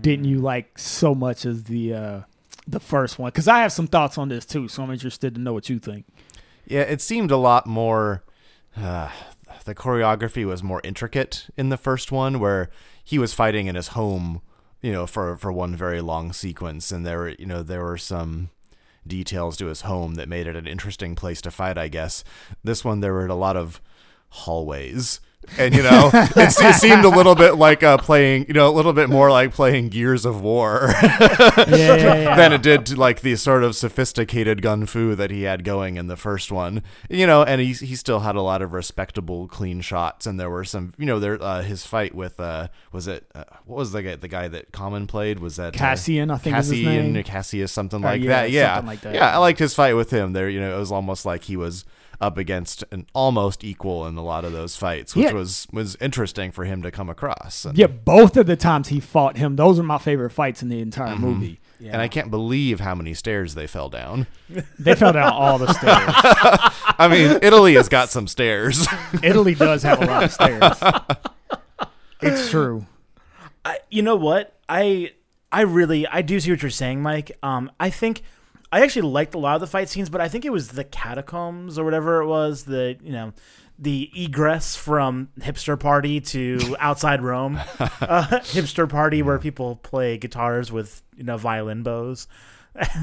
[0.00, 2.20] Didn't you like so much as the uh,
[2.66, 3.28] the first one?
[3.28, 5.78] Because I have some thoughts on this too, so I'm interested to know what you
[5.78, 6.06] think.
[6.66, 8.22] Yeah, it seemed a lot more.
[8.76, 9.10] Uh,
[9.64, 12.70] the choreography was more intricate in the first one, where
[13.04, 14.40] he was fighting in his home,
[14.80, 17.98] you know, for for one very long sequence, and there were you know there were
[17.98, 18.50] some
[19.06, 21.76] details to his home that made it an interesting place to fight.
[21.76, 22.24] I guess
[22.62, 23.80] this one there were a lot of
[24.30, 25.20] hallways.
[25.58, 28.72] And you know, it, it seemed a little bit like uh, playing, you know, a
[28.72, 30.92] little bit more like playing Gears of War.
[31.02, 32.36] Yeah, yeah, yeah.
[32.36, 35.96] than it did to like the sort of sophisticated gun fu that he had going
[35.96, 36.82] in the first one.
[37.10, 40.50] You know, and he he still had a lot of respectable, clean shots, and there
[40.50, 40.94] were some.
[40.98, 44.16] You know, there uh, his fight with uh was it uh, what was the guy
[44.16, 47.22] the guy that Common played was that uh, Cassian, I think is his Cassian or
[47.22, 48.50] Cassius something Or, like that.
[48.50, 49.14] Yeah, something like that.
[49.14, 49.34] yeah.
[49.34, 50.32] I liked his fight with him.
[50.32, 51.84] There, you know, it was almost like he was
[52.20, 55.32] up against an almost equal in a lot of those fights, which Yeah.
[55.32, 57.64] was was interesting for him to come across.
[57.64, 60.68] And, Yeah, both of the times he fought him, those are my favorite fights in
[60.68, 61.24] the entire Mm-hmm.
[61.24, 61.58] movie.
[61.84, 64.26] and I can't believe how many stairs they fell down.
[64.78, 66.12] They fell down all the stairs.
[66.98, 68.86] I mean, Italy has got some stairs.
[69.22, 70.78] Italy does have a lot of stairs.
[72.20, 72.86] It's true.
[73.64, 74.58] I, you know what?
[74.68, 75.12] I
[75.50, 77.32] I really I do see what you're saying, Mike.
[77.42, 78.22] Um, I think
[78.72, 80.82] I actually liked a lot of the fight scenes, but I think it was the
[80.84, 82.64] catacombs or whatever it was.
[82.64, 83.32] The you know
[83.78, 90.72] the egress from hipster party to outside Rome, uh, hipster party where people play guitars
[90.72, 92.26] with you know violin bows.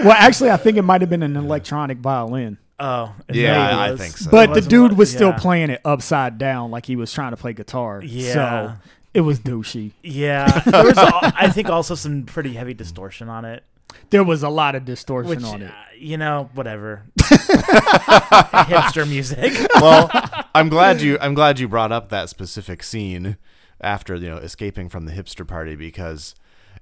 [0.00, 3.96] Well, actually, I think it might have been an electronic violin, Oh, Yeah, maybe I
[3.96, 4.30] think so.
[4.30, 5.38] but the dude what- was still yeah.
[5.38, 8.00] playing it upside down, like he was trying to play guitar.
[8.02, 8.32] Yeah.
[8.32, 8.72] So
[9.14, 9.92] it was douchey.
[10.02, 13.64] Yeah, there was al- I think also some pretty heavy distortion on it.
[14.10, 15.70] There was a lot of distortion Which on it.
[15.70, 17.02] uh, you know, whatever.
[17.20, 19.52] Hipster music.
[19.80, 20.10] well,
[20.54, 23.36] I'm glad you I'm glad you brought up that specific scene
[23.80, 26.34] after you know escaping from the hipster party because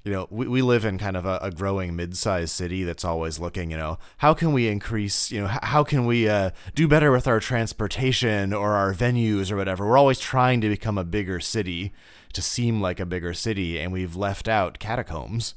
[0.05, 3.39] you know we, we live in kind of a, a growing mid-sized city that's always
[3.39, 6.89] looking you know how can we increase you know h- how can we uh, do
[6.89, 11.05] better with our transportation or our venues or whatever we're always trying to become a
[11.05, 11.93] bigger city
[12.33, 15.55] to seem like a bigger city and we've left out catacombs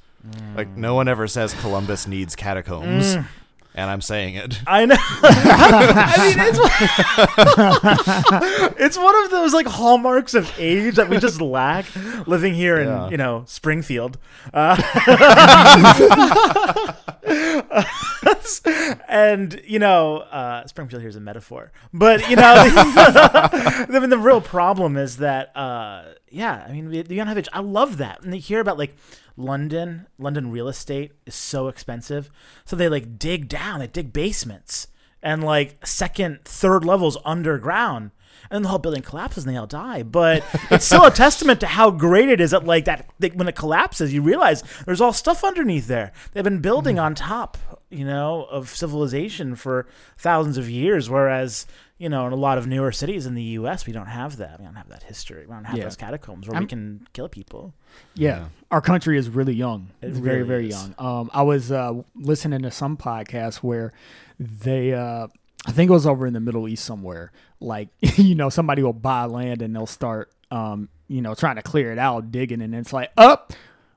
[0.55, 3.15] like no one ever says columbus needs catacombs
[3.73, 4.95] and i'm saying it I know.
[4.99, 6.59] I mean, it's
[8.81, 11.85] it's one of those like hallmarks of age that we just lack
[12.27, 13.05] living here Yeah.
[13.05, 14.17] in you know Springfield.
[14.53, 14.75] Uh,
[19.07, 24.17] and you know, uh, Springfield here is a metaphor, but you know, I mean, the
[24.17, 27.49] real problem is that, uh, yeah, I mean, we, you don't have age.
[27.53, 28.95] I love that, and you hear about like
[29.37, 30.07] London.
[30.17, 32.31] London real estate is so expensive,
[32.65, 34.87] so they like dig down, they dig basements,
[35.21, 38.11] and like second, third levels underground.
[38.49, 40.03] And the whole building collapses and they all die.
[40.03, 43.47] But it's still a testament to how great it is that like that, that when
[43.47, 46.11] it collapses, you realize there's all stuff underneath there.
[46.31, 47.03] They've been building mm.
[47.03, 47.57] on top,
[47.89, 51.09] you know, of civilization for thousands of years.
[51.09, 51.65] Whereas,
[52.01, 54.59] you know, in a lot of newer cities in the U.S., we don't have that.
[54.59, 55.45] We don't have that history.
[55.45, 55.83] We don't have Yeah.
[55.83, 57.73] those catacombs where I'm- we can kill people.
[58.15, 58.45] Yeah.
[58.71, 59.89] Our country is really young.
[60.01, 60.75] It It's very, really very is.
[60.75, 60.95] young.
[60.97, 63.91] Um, I was uh, listening to some podcast where
[64.39, 65.27] they uh,
[65.67, 67.31] I think it was over in the Middle East somewhere.
[67.59, 71.61] Like, you know, somebody will buy land and they'll start, um, you know, trying to
[71.61, 73.53] clear it out, digging, and it's like, up,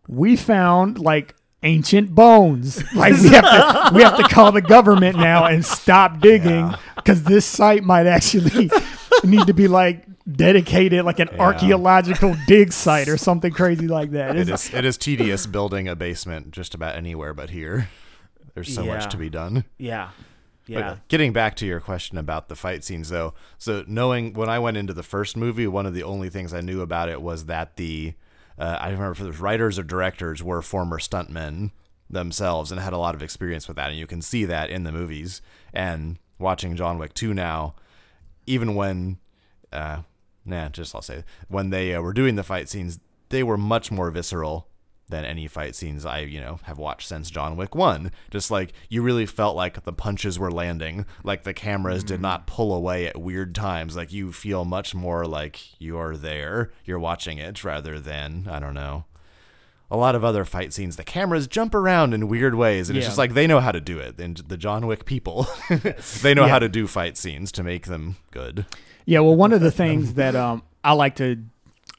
[0.07, 2.83] we found like ancient bones.
[2.95, 7.25] Like we have to, we have to call the government now and stop digging because
[7.25, 8.71] this site might actually
[9.25, 14.37] need to be like dedicated, like an archaeological dig site or something crazy like that.
[14.37, 17.89] It it is, it is tedious building a basement just about anywhere but here.
[18.55, 18.95] There's so Yeah.
[18.95, 19.65] much to be done.
[19.79, 20.11] Yeah.
[20.69, 20.97] But Yeah.
[21.09, 24.77] getting back to your question about the fight scenes, though, so knowing when I went
[24.77, 27.77] into the first movie, one of the only things I knew about it was that
[27.77, 28.15] the
[28.59, 31.71] uh, I remember if the writers or directors were former stuntmen
[32.09, 34.85] themselves and had a lot of experience with that, and you can see that in
[34.85, 35.43] the movies.
[35.73, 37.75] And watching John Wick two now,
[38.47, 39.19] even when,
[39.73, 40.03] uh,
[40.45, 42.99] nah, just I'll say when they uh, were doing the fight scenes,
[43.31, 44.69] they were much more visceral
[45.09, 48.11] than any fight scenes I, you know, have watched since John Wick 1.
[48.31, 52.47] Just like you really felt like the punches were landing, like the cameras did not
[52.47, 53.97] pull away at weird times.
[53.97, 58.75] Like you feel much more like you're there, you're watching it rather than, I don't
[58.75, 59.05] know.
[59.91, 63.07] A lot of other fight scenes, the cameras jump around in weird ways, and it's
[63.07, 64.19] just like they know how to do it.
[64.19, 65.47] And the John Wick people,
[66.23, 66.49] they know Yeah.
[66.49, 68.65] how to do fight scenes to make them good.
[69.05, 71.37] Yeah, well, one of the things that um, I like to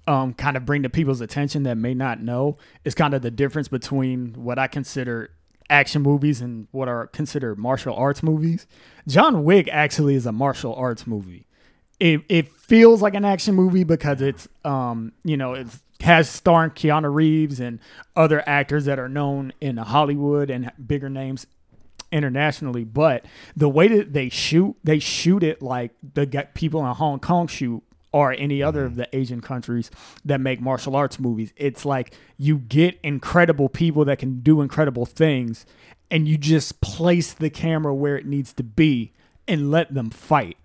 [0.08, 3.32] um, kind of bring to people's attention that may not know is kind of the
[3.32, 5.32] difference between what I consider
[5.70, 8.68] action movies and what are considered martial arts movies.
[9.08, 11.48] John Wick actually is a martial arts movie.
[12.00, 15.68] It, it feels like an action movie because it's um you know it
[16.02, 17.80] has starring Keanu Reeves and
[18.16, 21.48] other actors that are known in Hollywood and bigger names
[22.12, 27.20] internationally, but the way that they shoot, they shoot it like the people in Hong
[27.20, 27.82] Kong shoot
[28.16, 29.92] or any other of the Asian countries
[30.24, 31.52] that make martial arts movies.
[31.58, 35.66] It's like you get incredible people that can do incredible things
[36.10, 39.12] and you just place the camera where it needs to be
[39.50, 40.56] and let them fight.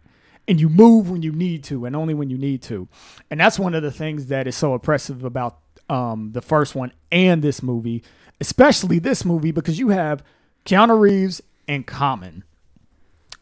[0.47, 2.87] And you move when you need to and only when you need to.
[3.33, 5.59] And that's one of the things that is so oppressive about
[5.89, 8.05] um, the first one and this movie,
[8.41, 10.23] especially this movie, because you have
[10.65, 12.45] Keanu Reeves and Common,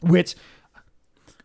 [0.01, 0.35] which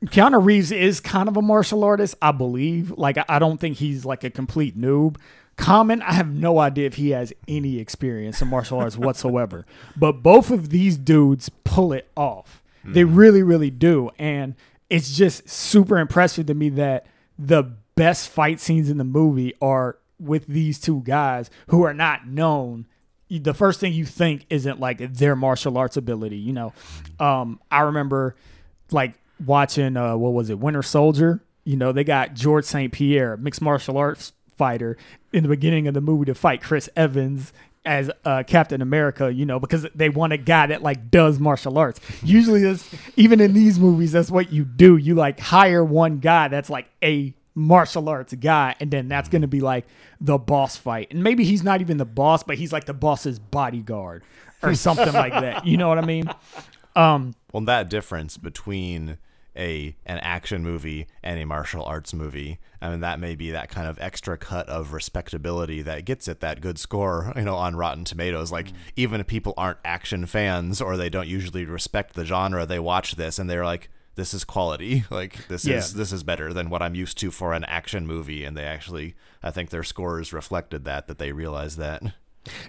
[0.06, 2.92] Keanu Reeves is kind of a martial artist, I believe.
[2.92, 5.18] Like, I- don't think he's like a complete noob.
[5.56, 9.66] Common, I have no idea if he has any experience in martial arts whatsoever.
[9.96, 12.62] But both of these dudes pull it off.
[12.86, 14.10] They really, really do.
[14.20, 14.56] And
[14.90, 17.06] it's just super impressive to me that
[17.40, 17.64] the
[17.96, 22.86] best fight scenes in the movie are with these two guys who are not known
[23.30, 26.38] the first thing you think isn't like their martial arts ability.
[26.38, 26.74] You know,
[27.20, 28.36] um, I remember
[28.92, 29.14] like
[29.46, 31.42] watching uh, what was it, Winter Soldier.
[31.66, 32.92] You know, they got George St.
[32.92, 34.98] Pierre, mixed martial arts fighter,
[35.32, 37.54] in the beginning of the movie to fight Chris Evans
[37.86, 39.34] as uh, Captain America.
[39.34, 42.00] You know, because they want a guy that like does martial arts.
[42.24, 44.98] Usually, that's even in these movies, that's what you do.
[44.98, 49.44] You like hire one guy that's like a martial arts guy, and then that's going
[49.44, 49.86] to be like
[50.20, 51.08] the boss fight.
[51.12, 54.24] And maybe he's not even the boss, but he's like the boss's bodyguard
[54.62, 55.66] or something like that.
[55.66, 56.30] You know what I mean?
[56.96, 59.18] Um, Well, that difference between
[59.56, 63.70] a an action movie and a martial arts movie, I mean, that may be that
[63.70, 67.76] kind of extra cut of respectability that gets it that good score, you know, on
[67.76, 68.52] Rotten Tomatoes.
[68.52, 72.80] Like, even if people aren't action fans or they don't usually respect the genre, they
[72.80, 75.04] watch this and they're like, "This is quality.
[75.12, 75.78] Like, this Yeah.
[75.78, 78.66] is this is better than what I'm used to for an action movie." And they
[78.66, 82.02] actually, I think their scores reflected that that they realized that.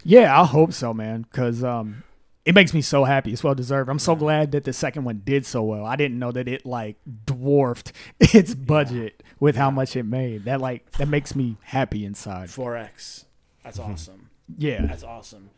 [0.04, 1.22] Yeah, I hope so, man.
[1.22, 2.04] Because um,
[2.44, 3.32] it makes me so happy.
[3.32, 3.88] It's well deserved.
[3.88, 5.84] I'm so glad that the second one did so well.
[5.86, 10.44] I didn't know that it like dwarfed its budget with how much it made.
[10.44, 12.48] That like that makes me happy inside.
[12.48, 13.24] 4X.
[13.62, 13.92] That's hmm.
[13.92, 14.30] awesome.
[14.58, 15.50] Yeah, That's awesome.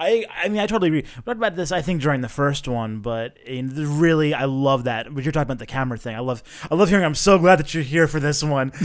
[0.00, 1.02] I I mean I totally agree.
[1.02, 4.44] We talked about this I think during the first one, but in the- really I
[4.44, 5.14] love that.
[5.14, 6.16] But you're talking about the camera thing.
[6.16, 7.04] I love I love hearing.
[7.04, 8.72] I'm so glad that you're here for this one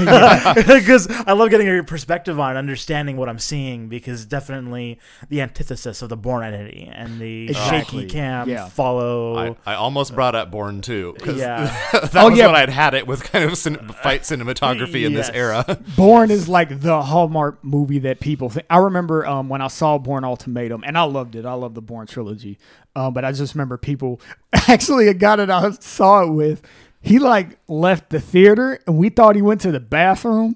[0.00, 6.02] because I love getting your perspective on understanding what I'm seeing because definitely the antithesis
[6.02, 8.02] of the Bourne identity and the Exactly.
[8.02, 8.68] shaky cam Yeah.
[8.68, 9.36] follow.
[9.66, 11.14] I, I almost brought up Bourne too.
[11.20, 12.46] 'cause yeah, that Oh, was yeah.
[12.46, 15.78] when I'd had it with kind of cin- fight cinematography in this era.
[15.96, 18.66] Bourne is like the hallmark movie that people think.
[18.70, 21.44] I remember um, when I saw Bourne Ultimatum, and I loved it.
[21.44, 22.58] I love the Bourne trilogy.
[22.94, 24.20] Um, but I just remember people.
[24.68, 26.62] Actually, a guy that I saw it with,
[27.00, 30.54] he like left the theater, and we thought he went to the bathroom,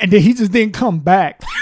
[0.00, 1.42] and then he just didn't come back.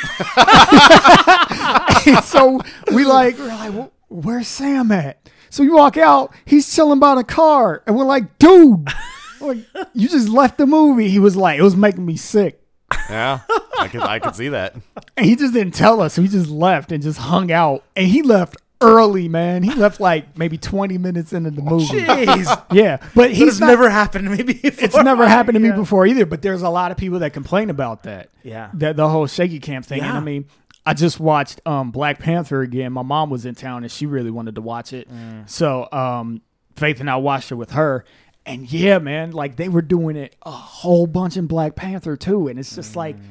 [2.22, 2.60] So
[2.92, 5.28] we like we're like, "Well, where's Sam at?
[5.50, 8.88] So we walk out, he's chilling by the car, and we're like, dude,
[9.40, 9.58] like
[9.92, 11.08] you just left the movie.
[11.08, 12.62] He was like, it was making me sick.
[13.10, 13.40] Yeah,
[13.78, 14.74] I could I could see that.
[15.16, 16.14] And he just didn't tell us.
[16.14, 17.84] So he just left and just hung out.
[17.94, 19.62] And he left early, man.
[19.62, 21.86] He left like maybe 20 minutes into the movie.
[22.00, 24.84] Jeez, Yeah, but he's he's not, never happened to me before.
[24.84, 25.76] It's never happened to me Yeah.
[25.76, 26.26] before either.
[26.26, 28.28] But there's a lot of people that complain about that.
[28.42, 28.70] Yeah.
[28.74, 30.02] the, the whole shaky cam thing.
[30.02, 30.46] And I mean,
[30.84, 32.92] I just watched um, Black Panther again.
[32.92, 35.10] My mom was in town and she really wanted to watch it.
[35.10, 35.48] Mm.
[35.48, 36.42] So um,
[36.76, 38.04] Faith and I watched it with her.
[38.46, 42.46] And yeah, man, like they were doing it a whole bunch in Black Panther too.
[42.48, 43.22] And it's just like, Mm.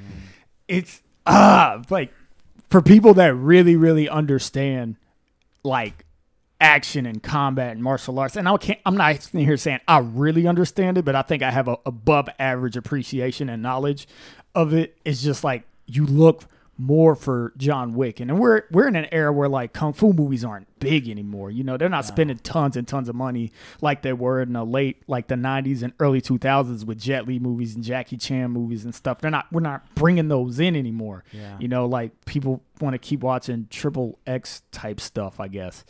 [0.68, 2.14] it's ah, like
[2.70, 4.98] for people that really, really understand
[5.64, 6.06] like
[6.60, 8.36] action and combat and martial arts.
[8.36, 11.44] And I can't, I'm not sitting here saying I really understand it, but I think
[11.44, 14.08] I have a above average appreciation and knowledge
[14.54, 14.98] of it.
[15.06, 16.44] It's just like you look
[16.78, 20.44] more for John Wick, and we're we're in an era where like kung fu movies
[20.44, 21.50] aren't big anymore.
[21.50, 24.66] You know, they're not spending tons and tons of money like they were in the
[24.66, 28.84] late like the 90s and early 2000s with Jet Li movies and Jackie Chan movies
[28.84, 29.20] and stuff.
[29.20, 31.24] They're not we're not bringing those in anymore.
[31.32, 31.58] Yeah.
[31.60, 35.86] You know, like people want to keep watching triple X type stuff, I guess.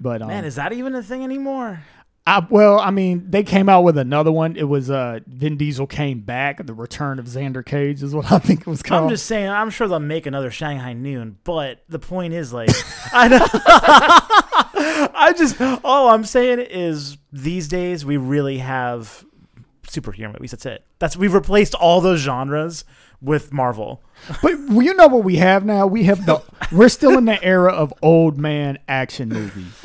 [0.00, 1.84] But um, Man, is that even a thing anymore?
[2.26, 4.56] I, well, I mean, they came out with another one.
[4.56, 6.64] It was uh, Vin Diesel came back.
[6.64, 9.04] The Return of Xander Cage is what I think it was called.
[9.04, 9.50] I'm just saying.
[9.50, 12.70] I'm sure they'll make another Shanghai Noon, but the point is, like,
[13.12, 13.46] I know.
[15.14, 19.24] I just all I'm saying is these days we really have
[19.86, 20.52] superhero movies.
[20.52, 20.84] That's it.
[20.98, 22.84] That's we've replaced all those genres
[23.20, 24.02] with Marvel.
[24.42, 25.86] but you know what we have now?
[25.86, 26.42] We have the.
[26.72, 29.84] we're still in the era of old man action movies,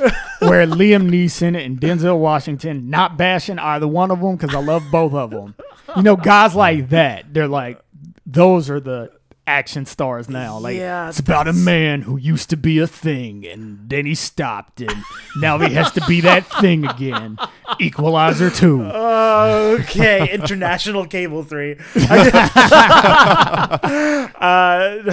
[0.50, 4.84] where Liam Neeson and Denzel Washington, not bashing either one of them because I love
[4.92, 5.56] both of them.
[5.96, 7.34] You know, guys like that.
[7.34, 7.80] They're like,
[8.26, 9.12] those are the
[9.46, 10.60] action stars now.
[10.60, 14.14] Like, Yeah, it's about a man who used to be a thing and then he
[14.14, 14.94] stopped and
[15.38, 17.38] now he has to be that thing again.
[17.80, 18.84] Equalizer 2.
[18.86, 21.74] Okay, international cable three.
[21.96, 22.00] uh,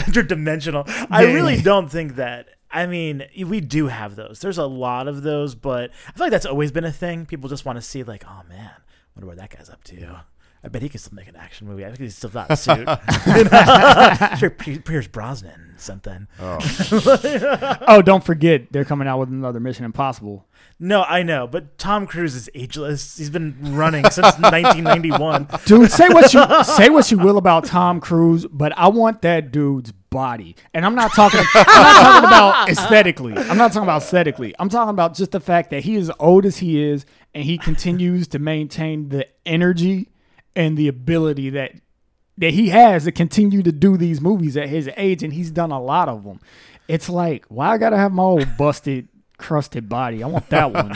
[0.07, 0.85] interdimensional.
[1.11, 2.49] I really don't think that.
[2.77, 4.41] I mean, we do have those.
[4.41, 7.25] There's a lot of those, but I feel like that's always been a thing.
[7.25, 8.71] People just want to see, like, oh man,
[9.15, 10.21] wonder what that guy's up to.
[10.63, 11.85] I bet he can still make an action movie.
[11.85, 12.87] I think he's still got a suit.
[14.39, 16.27] Sure, Pierce Brosnan something.
[16.39, 16.59] Oh.
[17.89, 20.47] oh, don't forget, they're coming out with another Mission Impossible.
[20.79, 23.17] No, I know, but Tom Cruise is ageless.
[23.17, 25.49] He's been running since 1991.
[25.65, 29.53] Dude, say what you say what you will about Tom Cruise, but I want that
[29.53, 30.57] dude's body.
[30.73, 33.37] And I'm not talking I'm not talking about aesthetically.
[33.37, 34.55] I'm not talking about aesthetically.
[34.59, 37.59] I'm talking about just the fact that he is old as he is and he
[37.59, 40.09] continues to maintain the energy
[40.55, 41.73] and the ability that
[42.39, 45.71] that he has to continue to do these movies at his age and he's done
[45.71, 46.41] a lot of them.
[46.89, 50.23] It's like, why I got to have my old busted crusted body.
[50.23, 50.95] I want that one.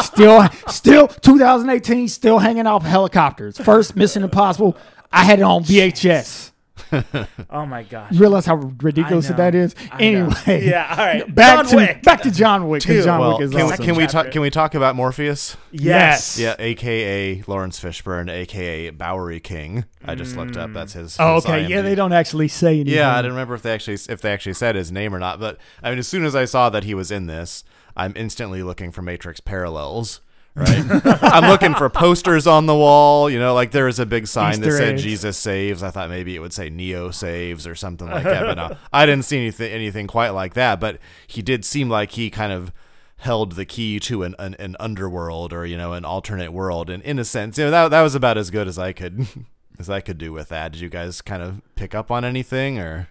[0.02, 3.58] still still 2018 still hanging off helicopters.
[3.58, 4.78] First Mission Impossible,
[5.12, 6.52] I had it on VHS.
[7.50, 8.12] Oh my gosh.
[8.12, 9.60] You realize how ridiculous I that know.
[9.60, 9.74] is?
[9.92, 10.30] I know.
[10.46, 10.66] Anyway.
[10.68, 11.34] Yeah, all right.
[11.34, 12.02] Back John to Wick.
[12.02, 13.84] back to John Wick because John Well, Wick is can, awesome.
[13.84, 14.30] can we talk?
[14.30, 15.56] Can we talk about Morpheus?
[15.70, 16.38] Yes.
[16.38, 19.84] Yeah, aka Laurence Fishburne, aka Bowery King.
[20.04, 20.72] I just looked up.
[20.72, 21.16] That's his.
[21.20, 21.66] oh, his okay.
[21.66, 22.94] Yeah, they don't actually say anything.
[22.94, 25.38] Yeah, I didn't remember if they actually if they actually said his name or not.
[25.40, 27.64] But I mean, as soon as I saw that he was in this,
[27.96, 30.20] I'm instantly looking for Matrix parallels.
[30.56, 30.84] Right,
[31.22, 33.28] I'm looking for posters on the wall.
[33.28, 35.02] You know, like there was a big sign that Easter said eggs.
[35.02, 38.42] "Jesus saves." I thought maybe it would say "Neo saves" or something like that.
[38.42, 40.78] But no, I didn't see anything anything quite like that.
[40.78, 42.72] But he did seem like he kind of
[43.18, 46.88] held the key to an, an, an underworld or you know an alternate world.
[46.88, 49.26] And in a sense, you know, that that was about as good as I could
[49.80, 50.70] as I could do with that.
[50.72, 53.08] Did you guys kind of pick up on anything or?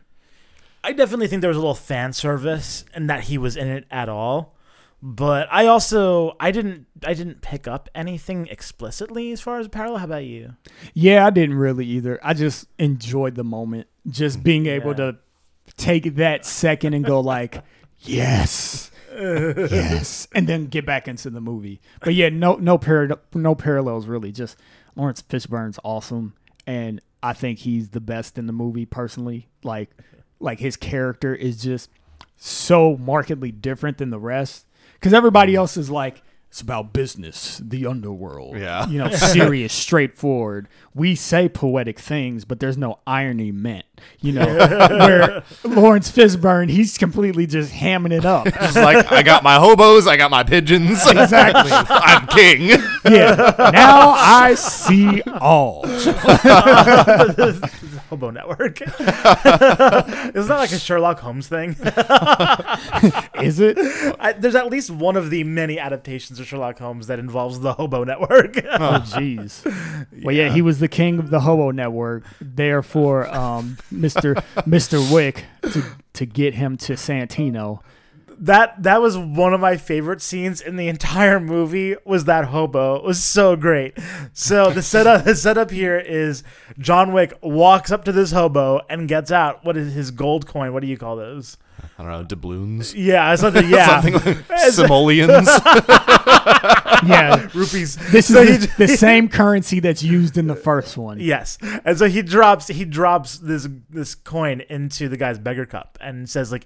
[0.85, 3.85] I definitely think there was a little fan service and that he was in it
[3.89, 4.53] at all.
[5.05, 9.97] But I also I didn't I didn't pick up anything explicitly as far as parallel.
[9.97, 10.53] How about you?
[10.93, 12.21] Yeah, I didn't really either.
[12.23, 15.11] I just enjoyed the moment, just being able Yeah.
[15.11, 15.17] to
[15.75, 17.63] take that second and go like,
[17.99, 21.81] yes, yes, and then get back into the movie.
[21.99, 24.31] But yeah, no, no par- no parallels really.
[24.31, 24.55] Just
[24.95, 26.33] Laurence Fishburne's awesome,
[26.65, 29.49] and I think he's the best in the movie personally.
[29.65, 29.89] Like,
[30.39, 31.89] like his character is just
[32.37, 34.65] so markedly different than the rest
[35.03, 36.22] because everybody else is like.
[36.53, 38.59] It's about business, the underworld.
[38.59, 38.85] Yeah.
[38.85, 40.67] You know, serious, straightforward.
[40.93, 43.85] We say poetic things, but there's no irony meant.
[44.19, 48.45] You know, where Laurence Fishburne, he's completely just hamming it up.
[48.45, 50.99] It's like I got my hobos, I got my pigeons.
[51.23, 51.71] Exactly.
[51.71, 52.69] I'm king.
[53.05, 53.55] Yeah.
[53.71, 55.83] Now I see all.
[58.09, 58.81] Hobo Network.
[58.81, 61.75] Isn't that like a Sherlock Holmes thing?
[63.41, 63.77] Is it?
[64.19, 67.73] I, there's at least one of the many adaptations of Sherlock Holmes that involves the
[67.73, 68.55] Hobo Network.
[68.73, 69.63] Oh, jeez.
[70.23, 72.23] Well, yeah, he was the king of the Hobo Network.
[72.39, 74.35] Therefore, um, Mr.
[74.67, 75.11] Mr.
[75.13, 75.83] Wick to
[76.13, 77.79] to get him to Santino.
[78.37, 81.95] that that was one of my favorite scenes in the entire movie.
[82.05, 82.95] Was that hobo?
[82.95, 83.97] It was so great.
[84.33, 86.43] So the setup the setup here is
[86.77, 90.73] John Wick walks up to this hobo and gets out what is his gold coin?
[90.73, 91.57] What do you call those?
[91.97, 92.93] I don't know, doubloons.
[92.95, 93.67] Yeah, something.
[93.69, 94.13] Yeah, Something
[94.49, 95.49] like simoleons.
[97.05, 97.97] Yeah, rupees.
[98.11, 101.19] this is So the, he- the same currency that's used in the first one.
[101.19, 105.97] Yes, and so he drops he drops this this coin into the guy's beggar cup
[105.99, 106.65] and says like,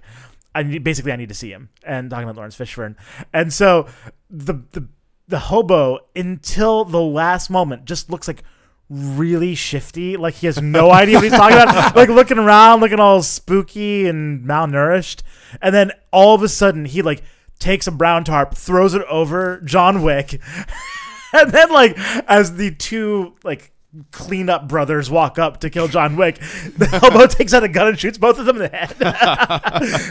[0.54, 1.70] I need, basically I need to see him.
[1.82, 2.94] And talking about Laurence Fishburne,
[3.32, 3.88] and so
[4.30, 4.86] the the
[5.26, 8.44] the hobo until the last moment just looks like
[8.90, 13.00] really shifty, like he has no idea what he's talking about, like looking around, looking
[13.00, 15.22] all spooky and malnourished,
[15.60, 17.22] and then all of a sudden he like
[17.58, 20.40] takes a brown tarp, throws it over John Wick.
[21.30, 21.92] And then, like,
[22.26, 23.70] as the two like
[24.12, 27.98] cleanup brothers walk up to kill John Wick, the hobo takes out a gun and
[27.98, 28.96] shoots both of them in the head.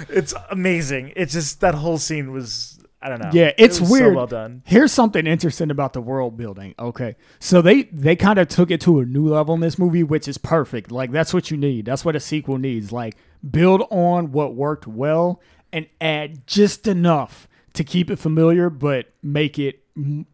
[0.09, 1.13] it's amazing.
[1.15, 3.29] It's just that whole scene was I don't know.
[3.31, 4.15] Yeah, It it's so weird.
[4.15, 4.63] well done.
[4.65, 6.73] Here's something interesting about the world building.
[6.79, 10.03] Okay, so they they kind of took it to a new level in this movie,
[10.03, 10.91] which is perfect.
[10.91, 11.85] Like that's what you need.
[11.85, 12.91] That's what a sequel needs.
[12.91, 13.15] Like
[13.49, 15.39] build on what worked well
[15.71, 19.83] and add just enough to keep it familiar, but make it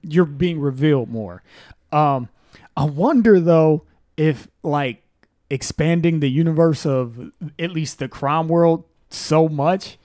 [0.01, 1.43] you're being revealed more.
[1.91, 2.29] Um,
[2.77, 3.83] I wonder though
[4.15, 5.03] if like
[5.49, 9.97] expanding the universe of at least the crime world so much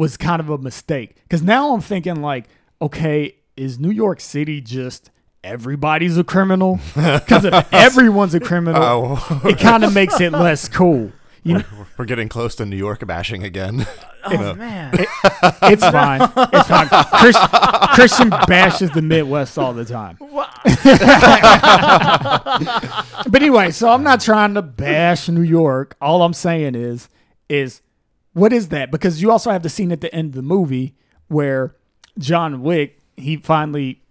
[0.00, 1.14] was kind of a mistake.
[1.24, 2.46] Because now I'm thinking like,
[2.80, 5.10] okay, is New York City just
[5.44, 6.80] everybody's a criminal?
[6.94, 11.12] Because if everyone's a criminal, oh, it kind of makes it less cool.
[11.42, 11.64] You know,
[11.98, 13.86] we're getting close to New York bashing again.
[14.22, 14.92] Oh man,
[15.62, 16.20] it's fine.
[16.20, 16.88] It's fine.
[17.20, 17.38] Chris,
[17.94, 20.18] Christian bashes the Midwest all the time.
[23.30, 25.96] but anyway, so I'm not trying to bash New York.
[26.02, 27.08] All I'm saying is,
[27.48, 27.80] is
[28.32, 28.90] what is that?
[28.90, 30.94] Because you also have the scene at the end of the movie
[31.28, 31.74] where
[32.18, 34.02] John Wick he finally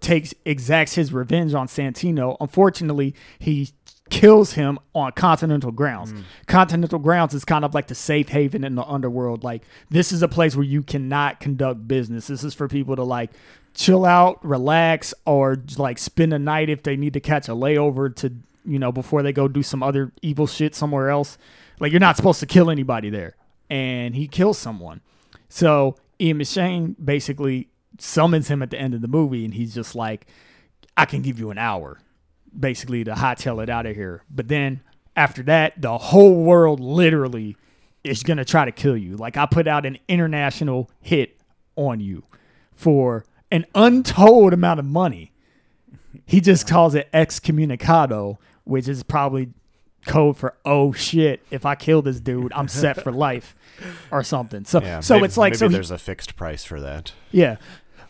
[0.00, 2.36] takes exacts his revenge on Santino.
[2.40, 3.70] Unfortunately, he
[4.10, 6.12] kills him on continental grounds.
[6.12, 6.22] Mm.
[6.46, 9.42] Continental grounds is kind of like the safe haven in the underworld.
[9.42, 12.28] Like this is a place where you cannot conduct business.
[12.28, 13.30] This is for people to like
[13.74, 18.14] chill out, relax, or like spend a night if they need to catch a layover
[18.16, 18.32] to
[18.64, 21.38] you know before they go do some other evil shit somewhere else.
[21.80, 23.34] Like you're not supposed to kill anybody there,
[23.70, 25.00] and he kills someone.
[25.48, 29.94] So Ian McShane basically summons him at the end of the movie, and he's just
[29.94, 30.26] like,
[30.96, 31.98] "I can give you an hour."
[32.58, 34.22] basically to hightail it out of here.
[34.30, 34.80] But then
[35.14, 37.56] after that, the whole world literally
[38.04, 39.16] is going to try to kill you.
[39.16, 41.38] Like I put out an international hit
[41.76, 42.24] on you
[42.74, 45.32] for an untold amount of money.
[46.24, 49.50] He just calls it excommunicado, which is probably
[50.06, 53.54] code for oh shit, if I kill this dude, I'm set for life
[54.10, 54.64] or something.
[54.64, 57.12] So Yeah, so maybe- it's like maybe so he- there's a fixed price for that.
[57.30, 57.56] yeah.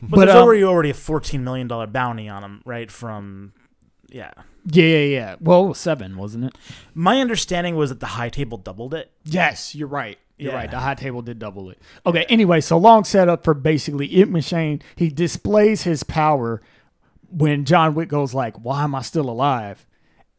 [0.02, 2.90] but, there's um, already already a fourteen million dollar bounty on him, right?
[2.90, 3.52] From
[4.08, 4.30] yeah.
[4.66, 5.36] yeah, yeah, yeah.
[5.40, 6.54] Well, it was 7, wasn't it?
[6.94, 9.10] My understanding was that the high table doubled it.
[9.24, 10.16] Yes, you're right.
[10.38, 10.58] You're Yeah.
[10.58, 10.70] right.
[10.70, 11.78] The high table did double it.
[12.06, 12.24] Okay.
[12.28, 14.80] Anyway, so long setup for basically It Machine.
[14.94, 16.62] He displays his power
[17.30, 19.84] when John Wick goes like, "Why am I still alive?"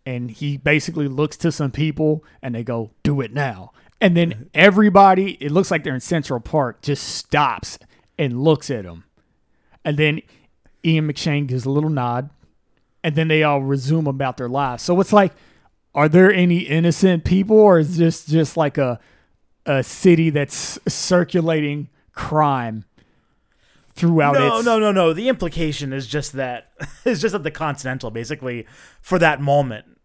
[0.08, 4.32] And he basically looks to some people and they go, "Do it now." And then
[4.32, 4.44] mm-hmm.
[4.54, 7.78] everybody, it looks like they're in Central Park, just stops
[8.18, 9.04] and looks at him.
[9.84, 10.22] And then
[10.86, 12.30] Ian McShane gives a little nod,
[13.04, 14.84] and then they all resume about their lives.
[14.84, 15.34] So it's like,
[15.94, 19.02] are there any innocent people, or is this just like a
[19.66, 22.86] a city that's circulating crime
[23.94, 25.12] throughout No, its no, no, no.
[25.12, 26.72] The implication is just that
[27.06, 28.66] it's just that the Continental basically
[29.02, 29.97] for that moment.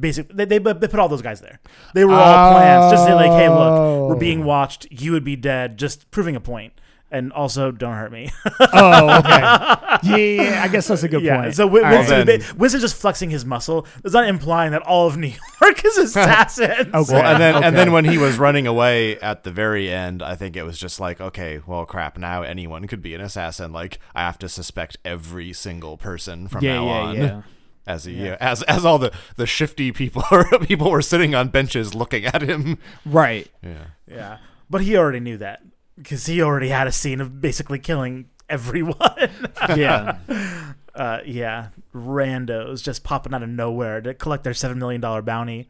[0.00, 1.60] Basically, they, they, they put all those guys there.
[1.94, 2.92] They were all plans.
[2.92, 4.46] Just to say like, "Hey, look, we're being oh.
[4.46, 4.86] watched.
[4.90, 6.54] You would be dead." Just proving a point.
[6.54, 6.80] point,
[7.10, 8.30] and also don't hurt me.
[8.60, 9.30] Oh, okay.
[9.40, 11.42] yeah, yeah, yeah, I guess that's a good yeah.
[11.42, 11.54] point.
[11.54, 13.86] So Win- All Winston, then- Winston just flexing his muscle.
[14.04, 16.94] It's not implying that all of New York is assassins.
[16.94, 17.12] Okay.
[17.12, 20.34] Well, and then and then when he was running away at the very end, I
[20.36, 22.18] think it was just like, okay, well, crap.
[22.18, 23.72] Now anyone could be an assassin.
[23.72, 27.16] Like I have to suspect every single person from now on.
[27.16, 27.44] Yeah, now
[27.86, 28.14] yeah, on.
[28.16, 28.36] yeah.
[28.40, 30.22] As he, as as all the the shifty people
[30.62, 32.78] people were sitting on benches looking at him.
[33.04, 33.50] Right.
[33.62, 33.86] Yeah.
[34.06, 34.38] Yeah,
[34.70, 35.62] but he already knew that
[35.96, 38.96] because he already had a scene of basically killing everyone.
[39.76, 40.18] Yeah.
[40.94, 45.68] uh, yeah, randos just popping out of nowhere to collect their seven million dollar bounty,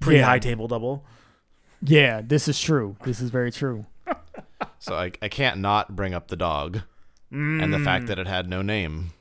[0.00, 1.04] pre high table double.
[1.82, 2.96] yeah, this is true.
[3.04, 3.86] This is very true.
[4.78, 6.80] So I I can't not bring up the dog
[7.30, 9.12] and the fact that it had no name.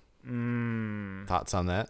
[1.28, 1.90] Thoughts on that?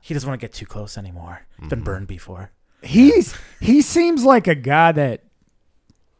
[0.00, 1.46] He doesn't want to get too close anymore.
[1.58, 1.82] Been mm-hmm.
[1.82, 2.50] burned before.
[2.82, 5.24] He's he seems like a guy that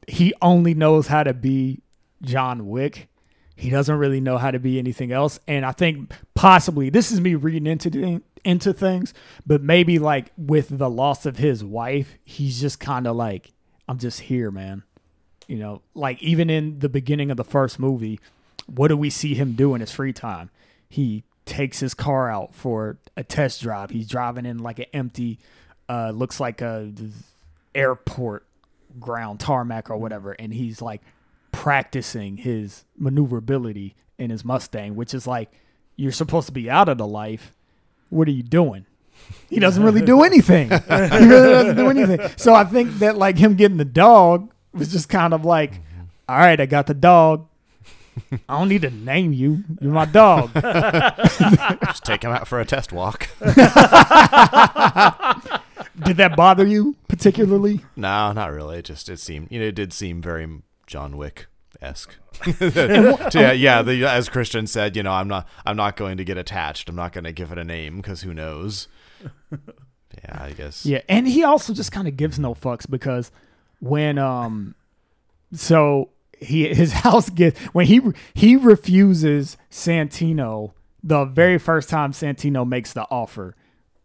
[0.06, 1.82] he only knows how to be
[2.22, 3.08] John Wick,
[3.56, 5.38] he doesn't really know how to be anything else.
[5.46, 9.12] And I think possibly this is me reading into the, into things,
[9.46, 13.52] but maybe like with the loss of his wife, he's just kind of like,
[13.88, 14.82] I'm just here, man.
[15.46, 18.20] You know, like even in the beginning of the first movie,
[18.66, 20.50] what do we see him do in his free time?
[20.88, 23.90] He takes his car out for a test drive.
[23.90, 25.40] He's driving in like an empty,
[25.88, 26.92] uh, looks like a
[27.74, 28.46] airport
[29.01, 31.03] ground tarmac or whatever, and he's like
[31.51, 35.51] practicing his maneuverability in his Mustang, which is like
[35.96, 37.53] you're supposed to be out of the life.
[38.11, 38.86] What are you doing?
[39.48, 40.70] He doesn't really do anything.
[40.88, 42.20] he really doesn't do anything.
[42.36, 45.74] So I think that like him getting the dog was just kind of like,
[46.28, 47.48] all right, I got the dog.
[48.48, 49.64] I don't need to name you.
[49.80, 50.52] You're my dog.
[51.84, 53.28] Just take him out for a test walk.
[56.04, 57.80] Did that bother you particularly?
[57.96, 58.78] no, not really.
[58.78, 60.48] It just it seemed you know it did seem very
[60.86, 61.46] John Wick
[61.82, 62.16] esque.
[63.34, 63.82] yeah, yeah.
[63.82, 66.88] The, as Christian said, you know, I'm not I'm not going to get attached.
[66.88, 68.88] I'm not going to give it a name because who knows.
[69.50, 70.86] Yeah, I guess.
[70.86, 73.30] Yeah, and he also just kind of gives no fucks because
[73.80, 74.74] when um,
[75.52, 76.11] so
[76.41, 78.01] he his house gets when he
[78.34, 80.72] he refuses Santino
[81.03, 83.57] the very first time Santino makes the offer.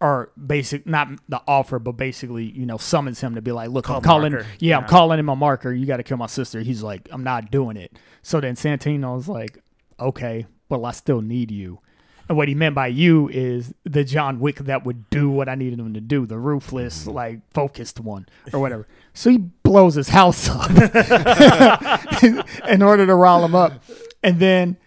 [0.02, 3.86] Or basic, not the offer, but basically, you know, summons him to be like, "Look,
[3.86, 4.48] Call I'm calling, marker.
[4.60, 5.72] yeah, I'm calling him a marker.
[5.72, 9.30] You got to kill my sister." He's like, "I'm not doing it." So then Santino's
[9.30, 9.58] like,
[9.98, 11.80] "Okay, but I still need you."
[12.28, 15.56] And what he meant by you is the John Wick that would do what I
[15.56, 17.12] needed him to do, the ruthless, mm-hmm.
[17.12, 18.88] like focused one or whatever.
[19.16, 20.70] So he blows his house up
[22.70, 23.82] in order to rile him up.
[24.22, 24.78] And then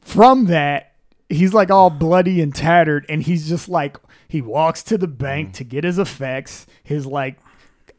[0.00, 0.94] from that,
[1.28, 3.06] he's like all bloody and tattered.
[3.08, 5.58] And he's just like, he walks to the bank mm-hmm.
[5.58, 7.38] to get his effects, his like,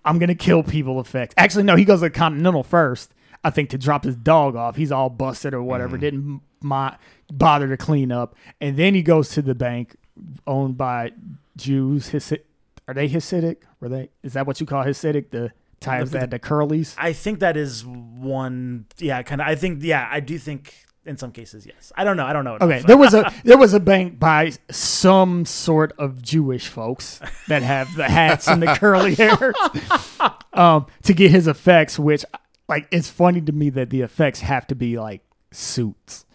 [0.04, 1.34] I'm going to kill people effects.
[1.38, 3.14] Actually, no, he goes to Continental first,
[3.44, 4.76] I think, to drop his dog off.
[4.76, 6.02] He's all busted or whatever, mm-hmm.
[6.02, 6.98] didn't mi-
[7.32, 8.36] bother to clean up.
[8.60, 9.96] And then he goes to the bank
[10.48, 11.12] owned by
[11.56, 12.10] Jews.
[12.10, 12.44] Hasi-
[12.88, 13.58] are they Hasidic?
[13.80, 14.10] Were they?
[14.24, 15.32] Is that what you call Hasidic?
[15.32, 15.52] The
[15.86, 16.96] that had the curlies?
[16.98, 18.86] I think that is one.
[18.98, 19.48] Yeah, kind of.
[19.48, 19.84] I think.
[19.84, 20.74] Yeah, I do think
[21.06, 21.92] in some cases, yes.
[21.96, 22.26] I don't know.
[22.26, 22.58] I don't know.
[22.60, 27.62] Okay, there was a there was a bank by some sort of Jewish folks that
[27.62, 29.56] have the hats and the curly hairs
[30.54, 32.00] um, to get his effects.
[32.00, 32.26] Which,
[32.68, 35.22] like, it's funny to me that the effects have to be like
[35.52, 36.26] suits.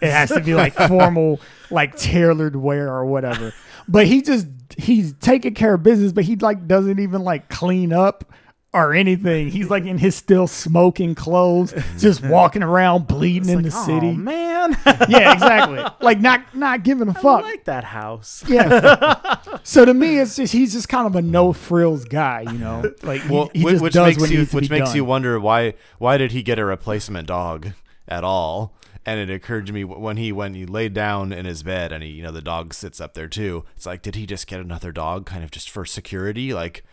[0.00, 1.40] It has to be like formal,
[1.70, 3.54] like tailored wear or whatever.
[3.86, 4.46] But he just
[4.76, 8.30] he's taking care of business, but he like doesn't even like clean up
[8.74, 9.48] or anything.
[9.50, 14.14] He's like in his still smoking clothes, just walking around bleeding in the city Oh
[14.14, 14.76] man,
[15.08, 15.82] yeah, exactly.
[16.00, 17.42] Like not not giving a I fuck.
[17.42, 18.44] like that house.
[18.48, 19.36] yeah.
[19.62, 22.84] so to me, it's just he's just kind of a no frills guy, you know.
[23.02, 24.96] Like he, Well, he whi- just which does makes what you needs which makes done.
[24.96, 27.72] you wonder why why did he get a replacement dog
[28.06, 28.74] at all?
[29.06, 32.02] And it occurred to me when he when he laid down in his bed and
[32.04, 33.64] he you know the dog sits up there too.
[33.74, 36.52] It's like did he just get another dog kind of just for security?
[36.52, 36.84] Like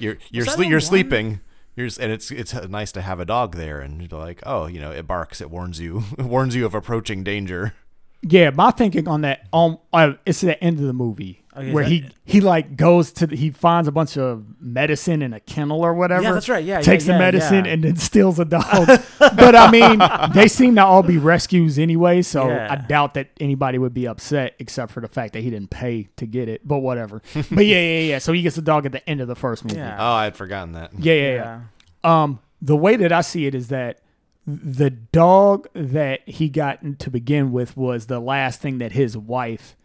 [0.00, 1.40] you're you're the you're one- sleeping.
[1.76, 4.80] You're, and it's it's nice to have a dog there and you're like oh you
[4.80, 7.74] know it barks it warns you it warns you of approaching danger.
[8.22, 11.82] Yeah, my thinking on that um uh, it's the end of the movie Okay, where
[11.84, 15.32] is he that- he like goes to the, he finds a bunch of medicine in
[15.32, 16.22] a kennel or whatever.
[16.22, 16.64] Yeah, that's right.
[16.64, 17.72] Yeah, takes yeah, the yeah, medicine yeah.
[17.72, 18.64] and then steals a dog.
[19.18, 20.00] but I mean,
[20.32, 22.68] they seem to all be rescues anyway, so Yeah.
[22.70, 26.08] I doubt that anybody would be upset except for the fact that he didn't pay
[26.16, 26.66] to get it.
[26.66, 27.20] But whatever.
[27.34, 28.18] but yeah, yeah, yeah.
[28.18, 29.76] So he gets the dog at the end of the first movie.
[29.76, 29.96] Yeah.
[29.98, 30.92] Oh, I had forgotten that.
[30.98, 31.60] yeah, yeah.
[32.04, 32.22] yeah.
[32.22, 34.00] Um, the way that I see it is that
[34.46, 39.76] the dog that he got to begin with was the last thing that his wife.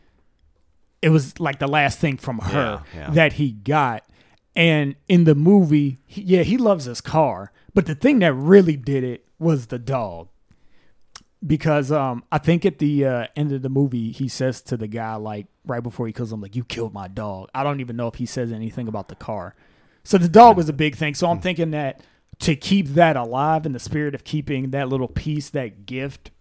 [1.01, 3.09] It was like the last thing from her Yeah, yeah.
[3.11, 4.03] that he got,
[4.55, 8.75] and in the movie, he, yeah, he loves his car, but the thing that really
[8.75, 10.29] did it was the dog.
[11.45, 14.87] Because um, I think at the uh, end of the movie, he says to the
[14.87, 17.95] guy like right before he kills him, like "You killed my dog." I don't even
[17.97, 19.53] know if he says anything about the car.
[20.03, 21.13] So the dog was a big thing.
[21.13, 22.01] So I'm thinking that
[22.39, 26.31] to keep that alive in the spirit of keeping that little piece, that gift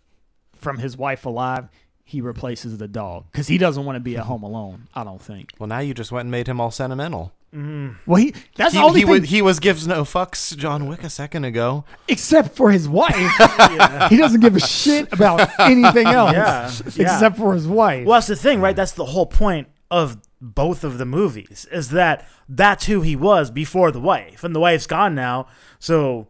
[0.54, 1.68] from his wife alive,
[2.04, 4.88] he replaces the dog because he doesn't want to be at home alone.
[4.94, 5.52] I don't think.
[5.58, 7.32] Well, now you just went and made him all sentimental.
[7.54, 8.10] Mm-hmm.
[8.10, 11.10] Well, he that's He, the he was, he was gives no fucks John Wick a
[11.10, 11.84] second ago.
[12.08, 13.14] except for his wife.
[14.10, 17.02] He doesn't give a shit about anything else, Yeah, yeah.
[17.14, 18.06] except for his wife.
[18.06, 18.74] Well, that's the thing, right?
[18.74, 23.50] That's the whole point of both of the movies is that that's who he was
[23.50, 25.46] before the wife, and the wife's gone now.
[25.78, 26.28] So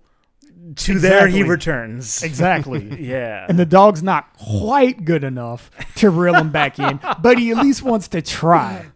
[0.77, 2.23] to there he returns.
[2.23, 3.03] exactly.
[3.03, 3.45] Yeah.
[3.49, 7.59] And the dog's not quite good enough to reel him back in, but he at
[7.59, 8.87] least wants to try.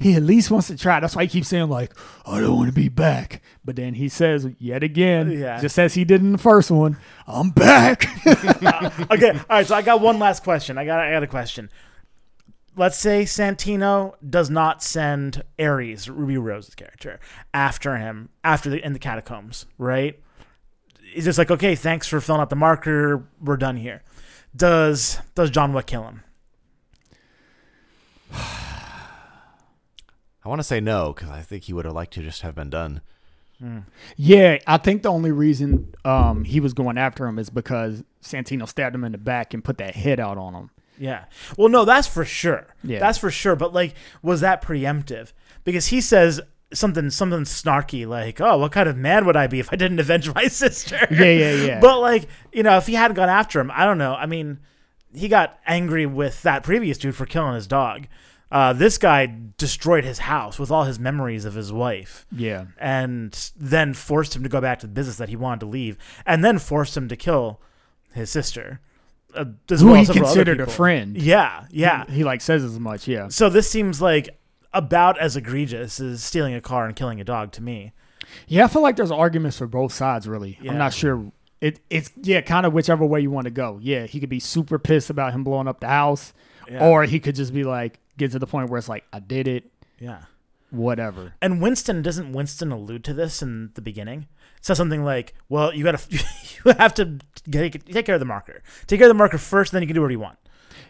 [0.00, 0.98] he at least wants to try.
[1.00, 1.92] That's why he keeps saying like,
[2.24, 5.60] "I don't want to be back." But then he says yet again, Yeah.
[5.60, 6.96] just as he did in the first one,
[7.26, 8.06] "I'm back."
[8.68, 9.66] Uh, okay, all right.
[9.66, 10.78] So I got one last question.
[10.78, 11.70] I got I got a question.
[12.78, 17.18] Let's say Santino does not send Ares, Ruby Rose's character,
[17.52, 20.16] after him after the in the catacombs, right?
[21.12, 23.26] He's just like, okay, thanks for filling out the marker.
[23.40, 24.04] We're done here.
[24.54, 26.22] Does does John Wick kill him?
[28.32, 28.88] I
[30.44, 32.70] want to say no because I think he would have liked to just have been
[32.70, 33.00] done.
[34.16, 38.68] yeah, I think the only reason um, he was going after him is because Santino
[38.68, 40.70] stabbed him in the back and put that head out on him.
[40.98, 41.24] Yeah.
[41.56, 42.66] Well, no, that's for sure.
[42.82, 42.98] Yeah.
[42.98, 43.56] That's for sure.
[43.56, 45.32] But like, was that preemptive?
[45.64, 46.40] Because he says
[46.72, 50.00] something something snarky like, "Oh, what kind of man would I be if I didn't
[50.00, 51.80] avenge my sister?" Yeah, yeah, yeah.
[51.80, 54.14] But like, you know, if he hadn't gone after him, I don't know.
[54.14, 54.58] I mean,
[55.14, 58.06] he got angry with that previous dude for killing his dog.
[58.50, 63.32] Uh, this guy destroyed his house with all his memories of his wife Yeah, and
[63.54, 66.42] then forced him to go back to the business that he wanted to leave, and
[66.42, 67.60] then forced him to kill
[68.14, 68.80] his sister,
[69.34, 71.16] uh, who he as several other considered a friend.
[71.16, 72.04] Yeah, yeah.
[72.10, 73.06] he like says as much.
[73.08, 74.38] Yeah, So this seems like
[74.72, 77.92] about as egregious as stealing a car and killing a dog to me.
[78.46, 80.28] Yeah, I feel like there's arguments for both sides.
[80.28, 80.72] Really, Yeah.
[80.72, 81.32] I'm not sure.
[81.60, 83.78] It it's yeah, kind of whichever way you want to go.
[83.82, 86.32] Yeah, he could be super pissed about him blowing up the house,
[86.70, 86.86] Yeah.
[86.86, 89.48] or he could just be like get to the point where it's like I did
[89.48, 89.64] it,
[89.98, 90.22] Yeah.
[90.70, 91.34] Whatever.
[91.40, 94.26] And Winston doesn't Winston allude to this in the beginning?
[94.60, 96.16] Says something like, "Well, you got to
[96.64, 97.18] you have to
[97.50, 98.62] take, take care of the marker.
[98.86, 100.38] Take care of the marker first, then you can do whatever you want."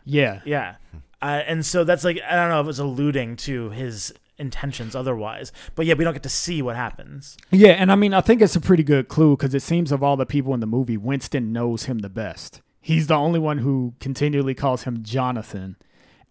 [0.05, 0.76] Yeah, Yeah.
[1.20, 5.51] Uh, and so that's like I don't know if it's alluding to his intentions otherwise,
[5.74, 7.37] but yeah, we don't get to see what happens.
[7.51, 10.03] yeah, and I mean I think it's a pretty good clue because it seems of
[10.03, 12.62] all the people in the movie, Winston knows him the best.
[12.81, 15.76] He's the only one who continually calls him Jonathan,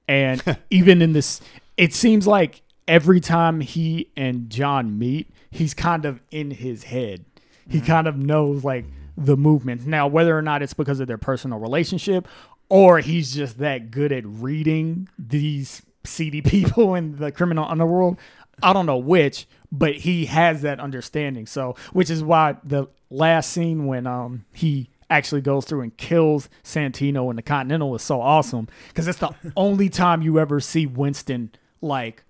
[0.07, 1.41] and even in this,
[1.75, 7.25] it seems like every time he and John meet, he's kind of in his head.
[7.69, 8.85] He kind of knows like
[9.17, 9.85] the movements.
[9.85, 12.27] Now, whether or not it's because of their personal relationship
[12.69, 18.17] or he's just that good at reading these seedy people in the criminal underworld,
[18.63, 21.45] I don't know which, but he has that understanding.
[21.45, 26.49] So, which is why the last scene when um he actually goes through and kills
[26.63, 30.85] Santino in the Continental is so awesome because it's the only time you ever see
[30.85, 32.25] Winston like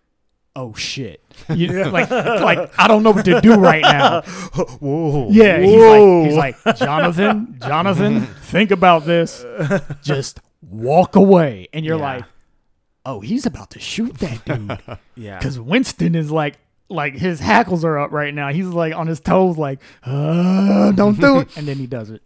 [0.58, 1.22] oh shit.
[1.50, 4.22] You, like like I don't know what to do right now.
[4.82, 5.30] Whoa.
[5.32, 9.46] Yeah, he's like he's like Jonathan, Jonathan, think about this.
[10.02, 12.16] Just walk away, and you're Yeah.
[12.16, 12.26] like,
[13.06, 15.38] oh, he's about to shoot that dude Yeah.
[15.38, 16.58] because Winston is like.
[16.90, 18.48] Like his hackles are up right now.
[18.54, 21.58] He's like on his toes, like, uh, don't do it.
[21.58, 22.22] And then he does it.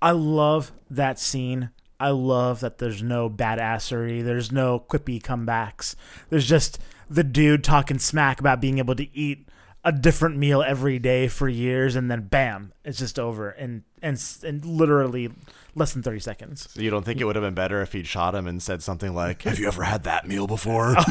[0.00, 1.68] I love that scene.
[2.00, 4.24] I love that there's no badassery.
[4.24, 5.94] There's no quippy comebacks.
[6.30, 6.78] There's just
[7.12, 9.48] the dude talking smack about being able to eat
[9.84, 14.22] a different meal every day for years, and then bam, it's just over in and
[14.44, 15.30] and literally
[15.74, 16.68] less than thirty seconds.
[16.70, 18.82] So you don't think it would have been better if he'd shot him and said
[18.82, 20.94] something like, "Have you ever had that meal before?"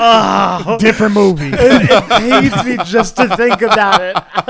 [0.00, 0.76] Oh.
[0.78, 1.50] Different movie.
[1.52, 4.16] it pains me just to think about it.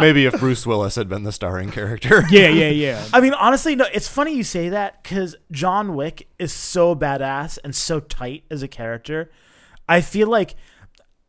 [0.06, 2.24] Maybe if Bruce Willis had been the starring character.
[2.30, 3.04] yeah, yeah, yeah.
[3.12, 3.86] I mean, honestly, no.
[3.92, 8.62] It's funny you say that because John Wick is so badass and so tight as
[8.62, 9.30] a character.
[9.88, 10.54] I feel like,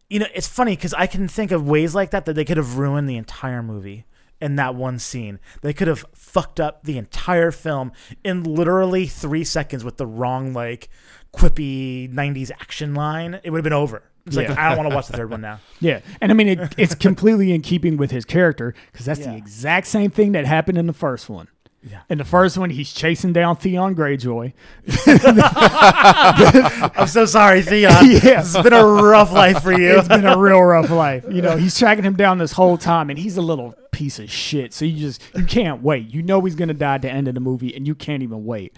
[0.09, 2.57] you know, it's funny because I can think of ways like that that they could
[2.57, 4.05] have ruined the entire movie
[4.41, 5.39] in that one scene.
[5.61, 7.91] They could have fucked up the entire film
[8.23, 10.89] in literally three seconds with the wrong like
[11.33, 13.39] quippy '90s action line.
[13.43, 14.03] It would have been over.
[14.25, 15.59] It's like I don't want to watch the third one now.
[15.79, 19.35] Yeah, and I mean it, it's completely in keeping with his character because that's the
[19.35, 21.47] exact same thing that happened in the first one.
[21.83, 22.01] Yeah.
[22.09, 24.53] In the first one, he's chasing down Theon Greyjoy.
[26.95, 27.91] I'm so sorry, Theon.
[28.11, 28.41] Yeah.
[28.41, 29.97] It's been a rough life for you.
[29.97, 31.25] It's been a real rough life.
[31.29, 34.29] You know, he's tracking him down this whole time, and he's a little piece of
[34.29, 34.73] shit.
[34.73, 36.13] So you just you can't wait.
[36.13, 38.45] You know he's gonna die at the end of the movie, and you can't even
[38.45, 38.77] wait.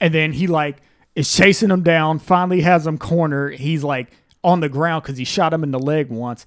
[0.00, 0.76] And then he like
[1.14, 2.18] is chasing him down.
[2.18, 3.54] Finally has him cornered.
[3.54, 4.10] He's like
[4.42, 6.44] on the ground because he shot him in the leg once.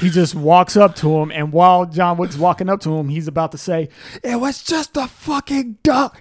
[0.00, 3.28] He just walks up to him, and while John Wick's walking up to him, he's
[3.28, 3.88] about to say,
[4.24, 6.20] "It was just a fucking duck."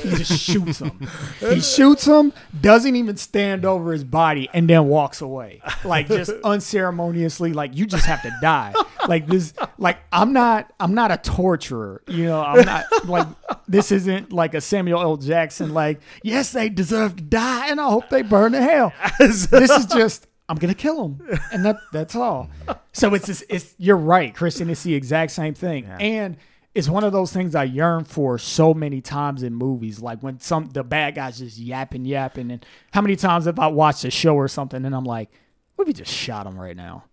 [0.00, 1.08] He just shoots him.
[1.40, 5.60] He shoots him, doesn't even stand over his body, and then walks away.
[5.84, 8.74] Like just unceremoniously, like you just have to die.
[9.08, 12.02] Like this like I'm not I'm not a torturer.
[12.08, 13.26] You know, I'm not like
[13.68, 15.16] this isn't like a Samuel L.
[15.16, 18.92] Jackson, like, yes, they deserve to die, and I hope they burn to hell.
[19.18, 22.50] this is just I'm gonna kill them, and that that's all.
[22.92, 24.68] So it's just, it's you're right, Christian.
[24.68, 26.36] It's the exact same thing, and
[26.74, 30.00] it's one of those things I yearn for so many times in movies.
[30.00, 33.66] Like when some the bad guys just yapping, yapping, and how many times have I
[33.68, 35.30] watched a show or something and I'm like,
[35.76, 37.04] what if we just shot him right now?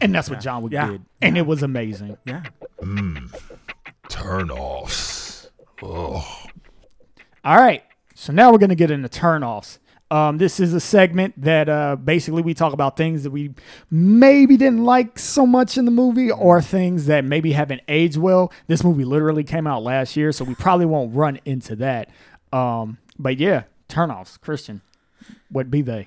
[0.00, 0.88] And that's what John Wick Yeah.
[0.90, 2.16] did, and it was amazing.
[2.24, 2.42] Yeah.
[2.80, 3.32] Mm.
[4.08, 5.48] Turn offs.
[5.82, 6.26] Oh,
[7.44, 7.82] All right,
[8.14, 9.78] so now we're gonna get into turnoffs.
[10.14, 13.52] Um, this is a segment that uh, basically we talk about things that we
[13.90, 18.52] maybe didn't like so much in the movie, or things that maybe haven't aged well.
[18.68, 22.10] This movie literally came out last year, so we probably won't run into that.
[22.52, 24.40] Um, but yeah, turnoffs.
[24.40, 24.82] Christian,
[25.50, 26.06] what be they?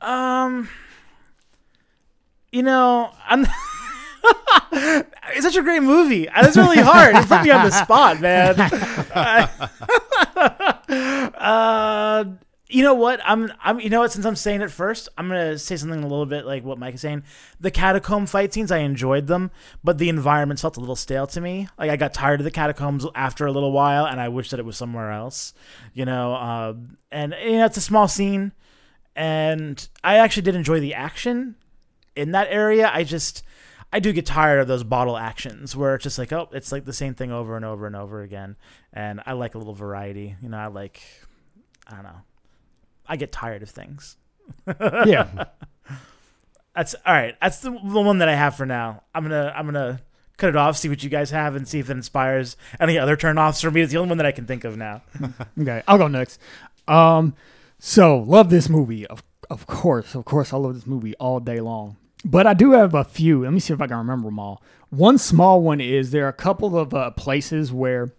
[0.00, 0.70] Um,
[2.50, 3.42] you know, I'm.
[4.72, 6.28] it's such a great movie.
[6.28, 7.14] and It's really hard.
[7.14, 8.58] It put me on the spot, man.
[11.34, 12.24] uh,
[12.68, 13.20] you know what?
[13.24, 13.52] I'm.
[13.62, 13.80] I'm.
[13.80, 14.12] You know what?
[14.12, 16.94] Since I'm saying it first, I'm gonna say something a little bit like what Mike
[16.94, 17.24] is saying.
[17.60, 19.50] The catacomb fight scenes, I enjoyed them,
[19.82, 21.68] but the environments felt a little stale to me.
[21.78, 24.60] Like I got tired of the catacombs after a little while, and I wish that
[24.60, 25.52] it was somewhere else.
[25.92, 26.74] You know, uh,
[27.12, 28.52] and you know, it's a small scene
[29.16, 31.56] and I actually did enjoy the action
[32.16, 32.90] in that area.
[32.92, 33.42] I just
[33.92, 36.84] I do get tired of those bottle actions where it's just like oh it's like
[36.84, 38.56] the same thing over and over and over again,
[38.92, 40.36] and I like a little variety.
[40.42, 41.02] You know, I like
[41.86, 42.22] I don't know.
[43.06, 44.16] I get tired of things.
[45.06, 45.44] Yeah,
[46.74, 47.34] That's all right.
[47.40, 49.02] That's the, the one that I have for now.
[49.14, 50.00] I'm gonna I'm gonna
[50.36, 53.16] cut it off, see what you guys have, and see if it inspires any other
[53.16, 53.80] turnoffs for me.
[53.82, 55.02] It's the only one that I can think of now.
[55.60, 56.40] okay, I'll go next.
[56.88, 57.34] Um,
[57.78, 59.06] so love this movie.
[59.06, 61.96] Of of course, of course, I love this movie all day long.
[62.24, 63.44] But I do have a few.
[63.44, 64.62] Let me see if I can remember them all.
[64.88, 68.12] One small one is there are a couple of uh, places where,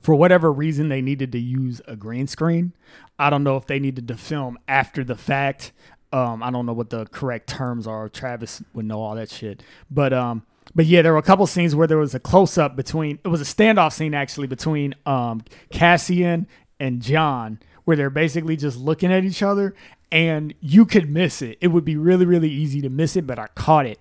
[0.00, 2.72] for whatever reason, they needed to use a green screen.
[3.18, 5.72] I don't know if they needed to film after the fact.
[6.12, 8.08] Um, I don't know what the correct terms are.
[8.08, 9.62] Travis would know all that shit.
[9.90, 10.44] But um,
[10.74, 13.18] but yeah, there were a couple scenes where there was a close up between.
[13.24, 16.46] It was a standoff scene actually between um Cassian
[16.78, 19.74] and John, where they're basically just looking at each other,
[20.10, 21.58] and you could miss it.
[21.60, 23.98] It would be really really easy to miss it, but I caught it.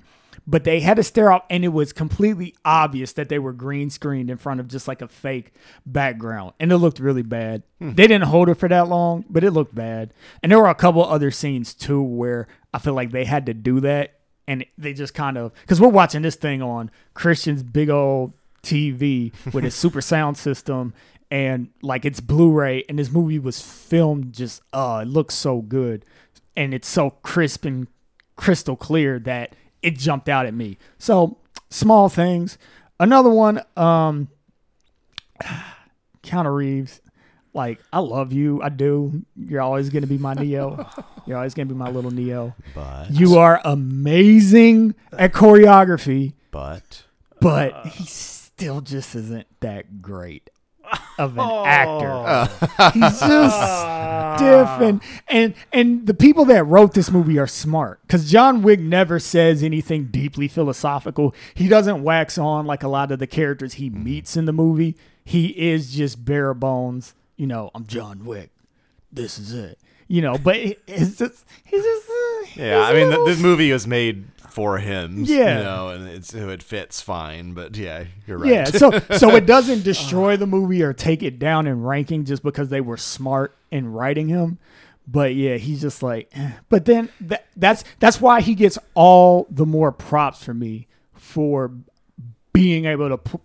[0.50, 3.92] But they had to stare off, and it was completely obvious that they were green
[3.92, 5.54] screened in front of just like a fake
[5.86, 7.62] background, and it looked really bad.
[7.96, 10.12] They didn't hold it for that long, but it looked bad.
[10.42, 13.54] And there were a couple other scenes too where I feel like they had to
[13.54, 17.90] do that, and they just kind of because we're watching this thing on Christian's big
[17.92, 18.34] old
[18.64, 20.94] TV with his super sound system
[21.32, 26.04] and like it's Blu-ray and this movie was filmed just uh it looks so good
[26.58, 27.88] and it's so crisp and
[28.36, 30.78] crystal clear that it jumped out at me.
[30.98, 31.38] So
[31.70, 32.58] small things.
[33.00, 34.28] Another one, um
[36.24, 37.02] Keanu Reeves.
[37.54, 38.62] Like, I love you.
[38.62, 39.24] I do.
[39.36, 40.88] You're always gonna be my Neo.
[41.26, 42.56] You're always gonna be my little Neo.
[42.76, 47.04] But You are amazing at choreography, but
[47.42, 50.50] but he still just isn't that great
[51.18, 52.92] of an actor.
[52.94, 54.00] He's just
[54.40, 58.80] stiff and and and the people that wrote this movie are smart because John Wick
[58.80, 61.36] never says anything deeply philosophical.
[61.54, 64.96] He doesn't wax on like a lot of the characters he meets in the movie.
[65.26, 67.14] He is just bare bones.
[67.36, 68.50] You know, I'm John Wick.
[69.12, 69.80] This is it.
[70.08, 73.26] You know, but it's just he's just uh, yeah, he's I a mean, the, little
[73.26, 75.24] this movie was made for him.
[75.26, 75.58] Yeah.
[75.60, 77.54] you know, and it's it fits fine.
[77.54, 78.52] But yeah, you're right.
[78.52, 82.44] Yeah, so so it doesn't destroy the movie or take it down in ranking just
[82.44, 84.58] because they were smart in writing him.
[85.08, 86.30] But yeah, he's just like.
[86.34, 86.52] eh.
[86.70, 91.72] But then that, that's that's why he gets all the more props for me for
[92.54, 93.42] being able to pu-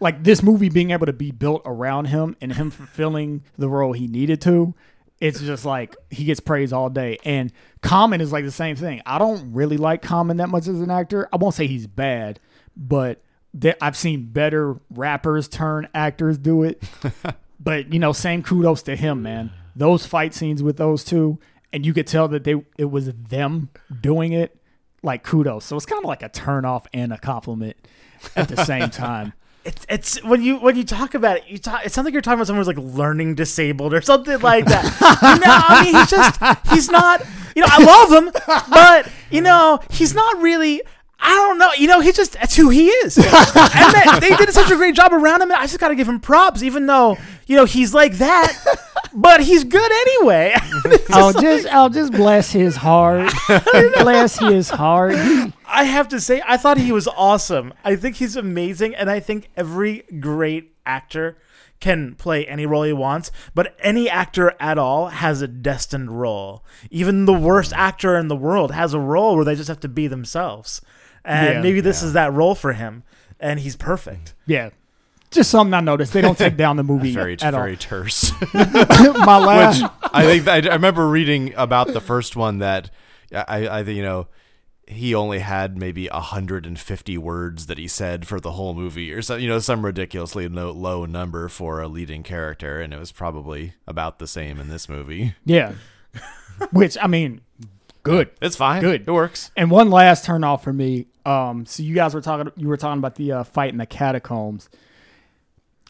[0.00, 3.92] like this movie being able to be built around him and him fulfilling the role
[3.92, 4.74] he needed to.
[5.20, 7.18] It's just like he gets praise all day.
[7.24, 7.52] And
[7.82, 9.02] Common is like the same thing.
[9.04, 11.28] I don't really like Common that much as an actor.
[11.32, 12.38] I won't say he's bad,
[12.76, 13.20] but
[13.80, 16.82] I've seen better rappers turn actors do it.
[17.60, 19.52] but you know, same kudos to him, man.
[19.74, 21.38] Those fight scenes with those two,
[21.72, 24.54] and you could tell that they it was them doing it.
[25.02, 25.64] Like kudos.
[25.64, 27.76] So it's kind of like a turn off and a compliment
[28.34, 29.32] at the same time.
[29.68, 31.84] It's it's when you when you talk about it, you talk.
[31.84, 34.82] It sounds like you're talking about someone who's like learning disabled or something like that.
[34.82, 37.22] you know, I mean, he's just he's not.
[37.54, 38.32] You know, I love him,
[38.70, 40.80] but you know, he's not really.
[41.20, 41.70] I don't know.
[41.76, 43.18] You know, he just that's who he is.
[43.18, 45.52] and they, they did such a great job around him.
[45.52, 47.18] I just got to give him props, even though
[47.48, 48.52] you know he's like that,
[49.12, 50.54] but he's good anyway.
[50.84, 53.32] It's I'll just just I'll just bless his heart.
[53.98, 55.14] bless his heart.
[55.66, 57.72] I have to say, I thought he was awesome.
[57.84, 61.38] I think he's amazing, and I think every great actor
[61.80, 66.64] can play any role he wants, but any actor at all has a destined role.
[66.90, 69.88] Even the worst actor in the world has a role where they just have to
[69.88, 70.80] be themselves.
[71.24, 71.62] And Yeah.
[71.62, 73.02] maybe this is that role for him.
[73.40, 74.34] and he's perfect.
[74.46, 74.70] Yeah.
[75.30, 76.12] Just something I noticed.
[76.12, 78.32] They don't take down the movie very at very terse.
[78.54, 82.90] My last, Which I think I, I remember reading about the first one that
[83.32, 84.28] I I think you know
[84.86, 89.36] he only had maybe 150 words that he said for the whole movie or so
[89.36, 93.74] you know some ridiculously low, low number for a leading character and it was probably
[93.86, 95.34] about the same in this movie.
[95.44, 95.74] yeah.
[96.72, 97.42] Which I mean,
[98.02, 98.30] good.
[98.40, 98.80] It's fine.
[98.80, 99.04] Good.
[99.06, 99.50] It works.
[99.56, 101.06] And one last turn off for me.
[101.24, 103.86] Um, so you guys were talking, you were talking about the uh, fight in the
[103.86, 104.68] catacombs.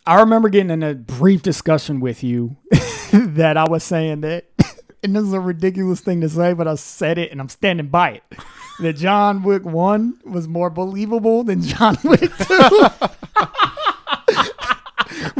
[0.08, 2.56] I remember getting in a brief discussion with you
[3.12, 4.46] that I was saying that,
[5.02, 7.88] and this is a ridiculous thing to say, but I said it and I'm standing
[7.88, 8.22] by it.
[8.80, 12.86] That John Wick one was more believable than John Wick two,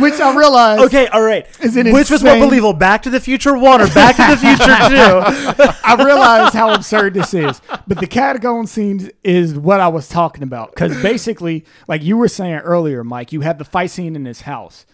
[0.01, 0.83] which I realized.
[0.85, 1.47] Okay, all right.
[1.61, 4.37] Is it Which was more believable, Back to the Future One or Back to the
[4.37, 4.57] Future
[4.89, 5.73] Two?
[5.85, 10.43] I realize how absurd this is, but the catacomb scenes is what I was talking
[10.43, 10.71] about.
[10.71, 14.43] Because basically, like you were saying earlier, Mike, you have the fight scene in his
[14.43, 14.87] house.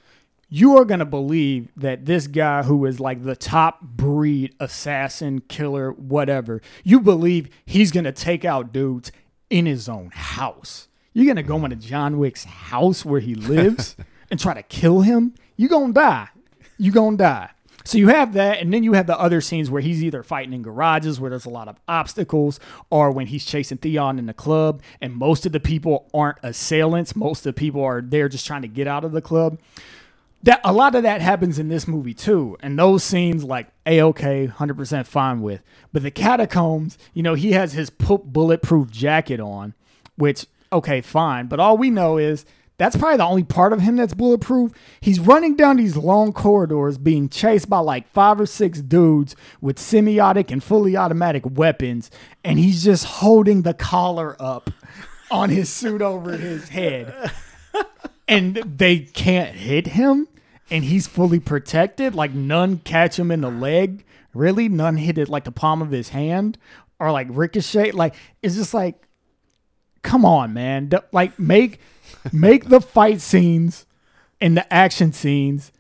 [0.49, 5.91] You are gonna believe that this guy, who is like the top breed assassin, killer,
[5.93, 9.11] whatever, you believe he's gonna take out dudes
[9.51, 10.87] in his own house.
[11.13, 13.97] You're gonna go into John Wick's house where he lives
[14.35, 15.33] and try to kill him.
[15.57, 16.29] You gonna die.
[16.77, 17.51] You gonna die.
[17.85, 20.53] So you have that, and then you have the other scenes where he's either fighting
[20.53, 22.59] in garages where there's a lot of obstacles,
[22.91, 27.15] or when he's chasing Theon in the club, and most of the people aren't assailants.
[27.15, 29.61] Most of the people are there just trying to get out of the club.
[30.43, 34.03] That a lot of that happens in this movie too, and those scenes like a
[34.03, 35.63] okay, hundred percent fine with.
[35.93, 39.75] But the catacombs, you know, he has his bulletproof jacket on,
[40.17, 41.47] which okay, fine.
[41.47, 42.45] But all we know is
[42.77, 44.73] that's probably the only part of him that's bulletproof.
[45.01, 49.79] He's running down these long corridors being chased by like five or six dudes with
[49.79, 52.11] semi-automatic and fully automatic weapons,
[52.43, 54.71] and he's just holding the collar up
[55.31, 57.33] on his suit over his head.
[58.27, 60.29] And they can't hit him,
[60.71, 62.15] and he's fully protected.
[62.15, 64.05] Like none catch him in the leg.
[64.33, 64.69] Really?
[64.69, 66.59] None hit it like the palm of his hand
[66.99, 67.93] or like ricochet.
[67.93, 68.97] Like it's just like
[70.03, 70.91] come on, man.
[71.13, 71.81] Like make
[72.33, 73.87] make the fight scenes
[74.41, 75.73] and the action scenes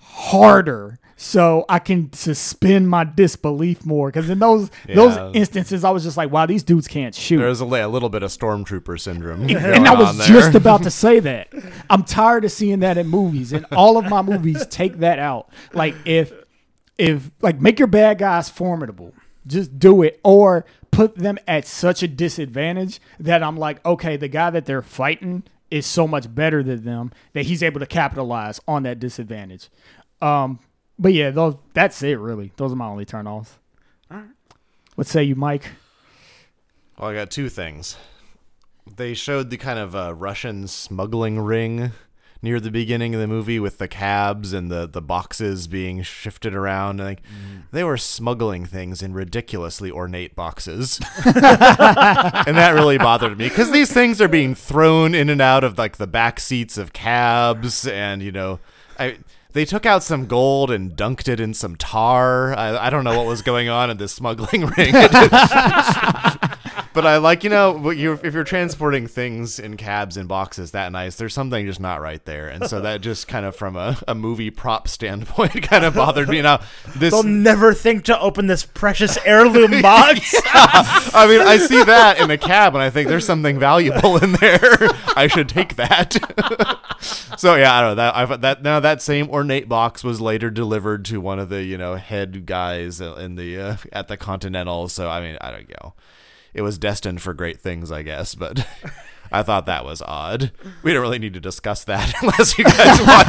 [0.00, 4.08] harder so I can suspend my disbelief more.
[4.08, 4.94] Because in those Yeah.
[4.94, 7.38] those instances, I was just like, wow, these dudes can't shoot.
[7.38, 9.48] There's a, a little bit of stormtrooper syndrome.
[9.48, 11.48] and I was just about to say that.
[11.90, 15.48] I'm tired of seeing that in movies, and all of my movies take that out.
[15.72, 16.32] Like if
[16.96, 19.12] if like make your bad guys formidable,
[19.46, 24.28] just do it, or put them at such a disadvantage that I'm like, okay, the
[24.28, 28.60] guy that they're fighting is so much better than them that he's able to capitalize
[28.66, 29.68] on that disadvantage.
[30.20, 30.60] Um,
[30.98, 32.52] but yeah, those that's it really.
[32.56, 33.58] Those are my only turn offs.
[34.94, 35.70] What say you, Mike?
[36.98, 37.96] Well, I got two things.
[38.96, 41.92] They showed the kind of uh, Russian smuggling ring
[42.40, 46.54] near the beginning of the movie with the cabs and the, the boxes being shifted
[46.54, 47.00] around.
[47.00, 47.60] Like mm-hmm.
[47.72, 53.92] they were smuggling things in ridiculously ornate boxes, and that really bothered me because these
[53.92, 58.22] things are being thrown in and out of like the back seats of cabs, and
[58.22, 58.60] you know,
[58.98, 59.18] I.
[59.52, 62.54] They took out some gold and dunked it in some tar.
[62.56, 64.94] I, I don't know what was going on in this smuggling ring.
[66.98, 71.14] But I like, you know, if you're transporting things in cabs and boxes that nice,
[71.14, 72.48] there's something just not right there.
[72.48, 76.28] And so that just kind of from a, a movie prop standpoint kind of bothered
[76.28, 76.42] me.
[76.42, 76.60] Now,
[76.96, 80.34] this, They'll never think to open this precious heirloom box.
[80.44, 84.32] I mean, I see that in a cab and I think there's something valuable in
[84.32, 84.88] there.
[85.14, 86.14] I should take that.
[87.36, 90.50] so yeah, I don't know that I've, that now that same ornate box was later
[90.50, 94.88] delivered to one of the, you know, head guys in the, uh, at the Continental.
[94.88, 95.94] So, I mean, I don't know.
[96.58, 98.66] It was destined for great things, I guess, but
[99.32, 100.50] I thought that was odd.
[100.82, 103.28] We don't really need to discuss that unless you guys want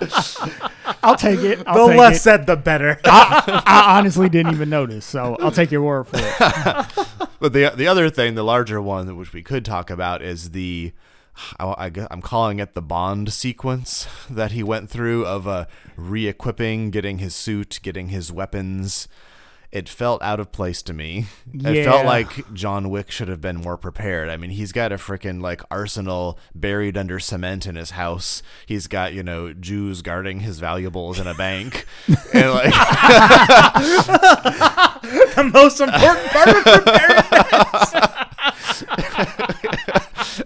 [0.00, 0.96] to.
[1.02, 1.62] I'll take it.
[1.66, 2.20] I'll the take less it.
[2.20, 2.98] said, the better.
[3.04, 7.06] I honestly didn't even notice, so I'll take your word for it.
[7.38, 10.94] But the the other thing, the larger one, which we could talk about, is the
[11.60, 15.66] I, am calling it the Bond sequence that he went through of uh,
[15.96, 19.06] re-equipping, getting his suit, getting his weapons.
[19.72, 21.26] It felt out of place to me.
[21.66, 24.28] It felt like John Wick should have been more prepared.
[24.28, 28.42] I mean, he's got a freaking like arsenal buried under cement in his house.
[28.66, 31.86] He's got you know Jews guarding his valuables in a bank,
[32.32, 32.72] and like
[35.34, 37.22] the most important part of preparing.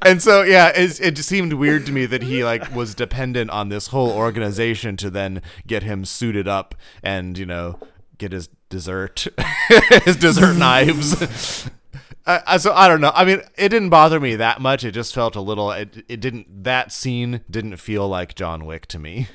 [0.03, 3.69] and so yeah, it's, it seemed weird to me that he like was dependent on
[3.69, 7.79] this whole organization to then get him suited up and you know
[8.21, 9.27] get his dessert,
[10.05, 11.69] his dessert knives.
[12.27, 13.13] I, I, so I don't know.
[13.15, 14.85] I mean, it didn't bother me that much.
[14.85, 15.73] It just felt a little.
[15.73, 16.65] It, it didn't.
[16.65, 19.29] That scene didn't feel like John Wick to me.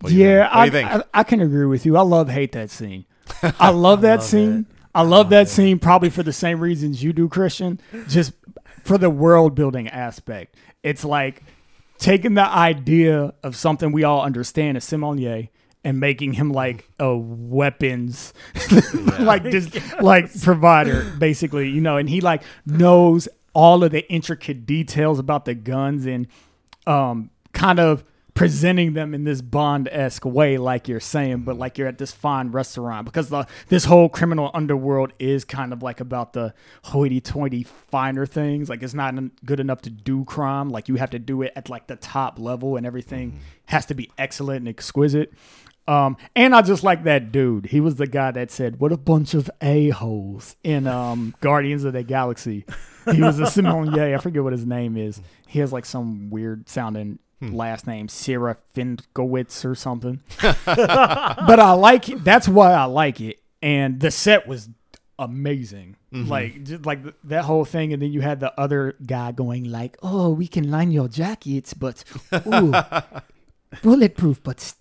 [0.00, 0.42] What yeah.
[0.44, 0.90] What I, think?
[0.90, 1.96] I I can agree with you.
[1.96, 3.04] I love hate that scene.
[3.42, 4.66] I love that scene.
[4.94, 7.80] I love that scene probably for the same reasons you do, Christian.
[8.08, 8.32] Just
[8.82, 10.56] for the world building aspect.
[10.82, 11.42] It's like
[11.98, 15.48] taking the idea of something we all understand as sommelier
[15.84, 18.34] and making him like a weapons
[19.18, 24.66] like just like provider basically you know and he like knows all of the intricate
[24.66, 26.26] details about the guns and
[26.86, 28.04] um kind of
[28.34, 32.50] presenting them in this bond-esque way like you're saying but like you're at this fine
[32.50, 36.54] restaurant because the this whole criminal underworld is kind of like about the
[36.84, 39.14] hoity-toity finer things like it's not
[39.44, 42.38] good enough to do crime like you have to do it at like the top
[42.38, 45.32] level and everything has to be excellent and exquisite
[45.90, 47.66] um, and I just like that dude.
[47.66, 51.82] He was the guy that said, "What a bunch of a holes" in um, Guardians
[51.82, 52.64] of the Galaxy.
[53.10, 54.14] He was a sommelier.
[54.14, 55.20] I forget what his name is.
[55.48, 60.20] He has like some weird sounding last name, Sarah Finkowitz or something.
[60.40, 62.22] but I like it.
[62.22, 63.40] That's why I like it.
[63.60, 64.68] And the set was
[65.18, 65.96] amazing.
[66.12, 69.96] Like just like that whole thing, and then you had the other guy going like,
[70.04, 72.04] "Oh, we can line your jackets, but
[72.46, 72.72] ooh,
[73.82, 74.74] bulletproof, but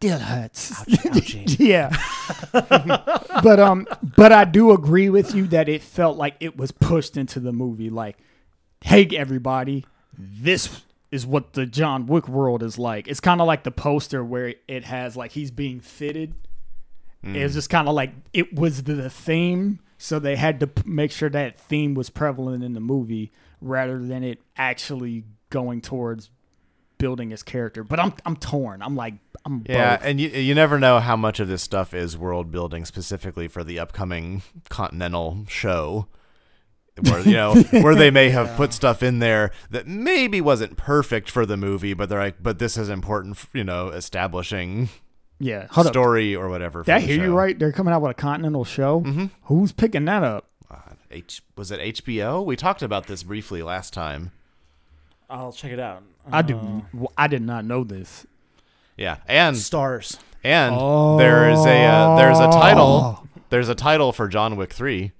[0.00, 1.56] still hurts." Ouchie.
[1.58, 1.90] yeah.
[3.42, 3.86] but um
[4.16, 7.52] but I do agree with you that it felt like it was pushed into the
[7.52, 8.16] movie like
[8.82, 9.84] hey everybody
[10.16, 13.08] this is what the John Wick world is like.
[13.08, 16.34] It's kind of like the poster where it has like he's being fitted.
[17.22, 21.12] It's just kind of like it was the theme so they had to p- make
[21.12, 23.30] sure that theme was prevalent in the movie
[23.60, 26.30] rather than it actually going towards
[27.00, 27.82] building his character.
[27.82, 28.80] But I'm I'm torn.
[28.82, 30.06] I'm like I'm Yeah, both.
[30.06, 33.64] and you you never know how much of this stuff is world building specifically for
[33.64, 36.06] the upcoming Continental show.
[37.08, 41.30] Where you know where they may have put stuff in there that maybe wasn't perfect
[41.30, 44.90] for the movie, but they're like, but this is important, f- you know, establishing
[45.38, 45.66] yeah.
[45.70, 45.92] Hold up.
[45.94, 46.82] story or whatever.
[46.82, 47.58] Did I hear you right?
[47.58, 49.00] They're coming out with a Continental show.
[49.00, 49.26] Mm-hmm.
[49.44, 50.50] Who's picking that up?
[50.70, 50.76] Uh,
[51.10, 52.44] H was it HBO?
[52.44, 54.32] We talked about this briefly last time.
[55.30, 56.02] I'll check it out.
[56.30, 56.58] I do.
[56.58, 58.26] Uh, well, I did not know this.
[58.96, 60.18] Yeah, and Starz.
[60.44, 60.74] and
[61.18, 62.52] there is a uh, there's a Oh.
[62.52, 65.12] title there's a title for John Wick three.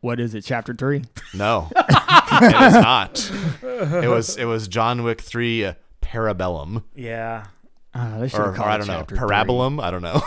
[0.00, 0.42] What is it?
[0.42, 1.04] Chapter three.
[1.34, 3.30] No, it is not.
[3.62, 7.46] It was it was John Wick three uh, Parabellum Yeah.
[7.94, 9.16] Uh, they should or, or I don't know chapter.
[9.16, 9.82] Parabolum.
[9.82, 10.20] I don't know.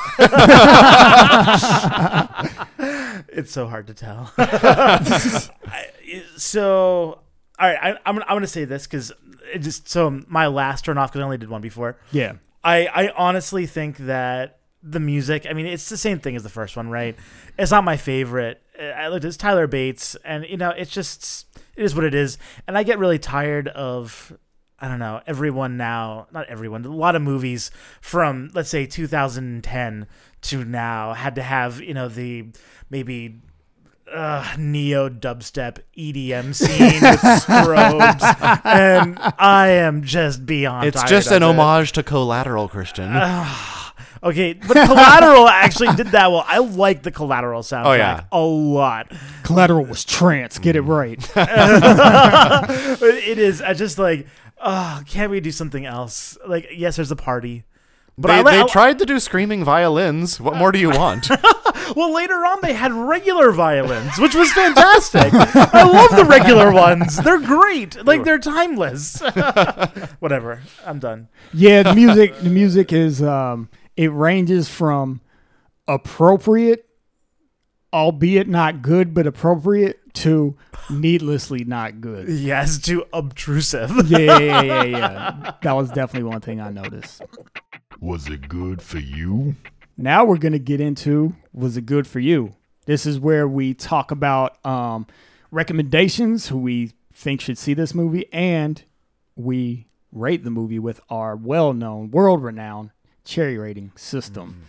[3.34, 4.32] It's so hard to tell.
[4.38, 5.88] I-
[6.36, 7.20] so,
[7.62, 9.12] all right, I, I'm, I'm going to say this because
[9.54, 11.98] it just so my last turn off because I only did one before.
[12.12, 12.34] Yeah.
[12.64, 16.50] I, I honestly think that the music, I mean, it's the same thing as the
[16.50, 17.16] first one, right?
[17.58, 18.62] It's not my favorite.
[18.80, 21.46] Uh, I looked, it's Tyler Bates, and, you know, it's just,
[21.76, 22.40] it is what it is.
[22.68, 24.36] And I get really tired of,
[24.80, 30.08] I don't know, everyone now, not everyone, a lot of movies from, let's say, 2010
[30.42, 32.48] to now had to have, you know, the
[32.90, 33.40] maybe
[34.14, 40.88] uh, neo dubstep EDM scene with strobes, and I am just beyond.
[40.88, 41.46] it's tired just of an it.
[41.46, 43.12] homage to Collateral, Christian.
[44.24, 46.46] Okay, but Collateral actually did that well.
[46.48, 48.24] I like the Collateral soundtrack Oh, yeah.
[48.32, 49.12] a lot.
[49.42, 50.60] Collateral was trance.
[50.60, 51.18] Get it right.
[53.02, 53.62] It is.
[53.62, 54.28] I just like,
[54.60, 56.38] oh, can't we do something else?
[56.48, 57.64] Like, yes, there's a party,
[58.18, 60.40] but they I, li- they tried to do screaming violins.
[60.40, 61.28] What more do you want?
[61.94, 65.34] Well, later on they had regular violins, which was fantastic.
[65.34, 67.18] I love the regular ones.
[67.18, 68.06] They're great.
[68.06, 69.20] Like they're timeless.
[70.20, 70.62] Whatever.
[70.86, 71.28] I'm done.
[71.54, 71.84] yeah.
[71.84, 72.38] The music.
[72.38, 73.22] The music is.
[73.22, 73.68] Um.
[73.98, 75.20] It ranges from
[75.86, 76.88] appropriate,
[77.92, 80.56] albeit not good, but appropriate, to
[80.90, 82.30] needlessly not good.
[82.30, 83.92] Yes, too obtrusive.
[84.10, 85.52] Yeah, yeah, yeah, yeah, yeah.
[85.62, 87.22] That was definitely one thing I noticed.
[88.02, 89.56] Was it good for you?
[89.96, 92.56] Now we're gonna get into was it good for you?
[92.88, 95.06] This is where we talk about um,
[95.52, 98.84] recommendations, who we think should see this movie, and
[99.36, 102.90] we rate the movie with our well-known, world-renowned
[103.24, 104.64] cherry rating system.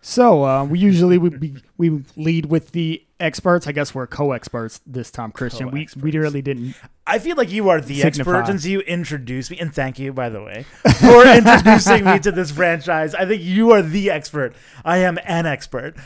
[0.00, 3.66] So uh, we usually we we lead with the experts.
[3.66, 5.70] I guess we're co-experts this time, Christian.
[5.70, 6.74] We we really didn't.
[7.06, 8.38] I feel like you are the Signify.
[8.38, 10.64] expert since you introduced me, and thank you, by the way,
[11.00, 13.14] for introducing me to this franchise.
[13.14, 14.54] I think you are the expert.
[14.84, 15.96] I am an expert.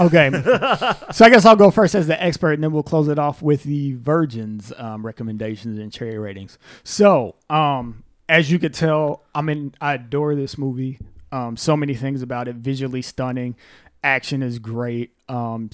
[0.00, 0.30] Okay,
[1.12, 3.42] so I guess I'll go first as the expert, and then we'll close it off
[3.42, 6.58] with the Virgin's um, recommendations and cherry ratings.
[6.82, 10.98] So, um, as you could tell, I mean, I adore this movie.
[11.30, 13.56] Um, so many things about it: visually stunning,
[14.04, 15.12] action is great.
[15.28, 15.70] Um,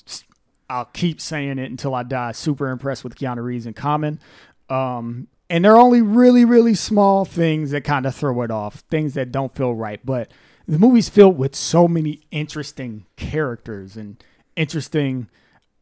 [0.70, 2.30] I'll keep saying it until I die.
[2.32, 4.20] Super impressed with Keanu Reeves and Common.
[4.68, 9.14] Um, and they're only really, really small things that kind of throw it off, things
[9.14, 10.00] that don't feel right.
[10.06, 10.30] But
[10.68, 14.22] the movie's filled with so many interesting characters and
[14.54, 15.28] interesting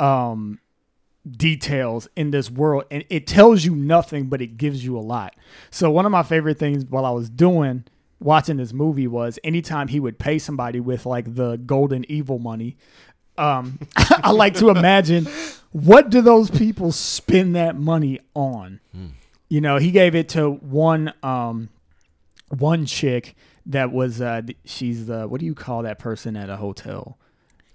[0.01, 0.59] um,
[1.31, 2.85] details in this world.
[2.91, 5.37] And it tells you nothing, but it gives you a lot.
[5.71, 7.85] So, one of my favorite things while I was doing
[8.21, 12.77] watching this movie was anytime he would pay somebody with like the golden evil money
[13.39, 15.27] um, I like to imagine
[15.73, 18.81] what do those people spend that money on?
[19.49, 21.71] You know, he gave it to one um,
[22.49, 23.35] one chick
[23.67, 27.19] that was uh, she's the what do you call that person at a hotel?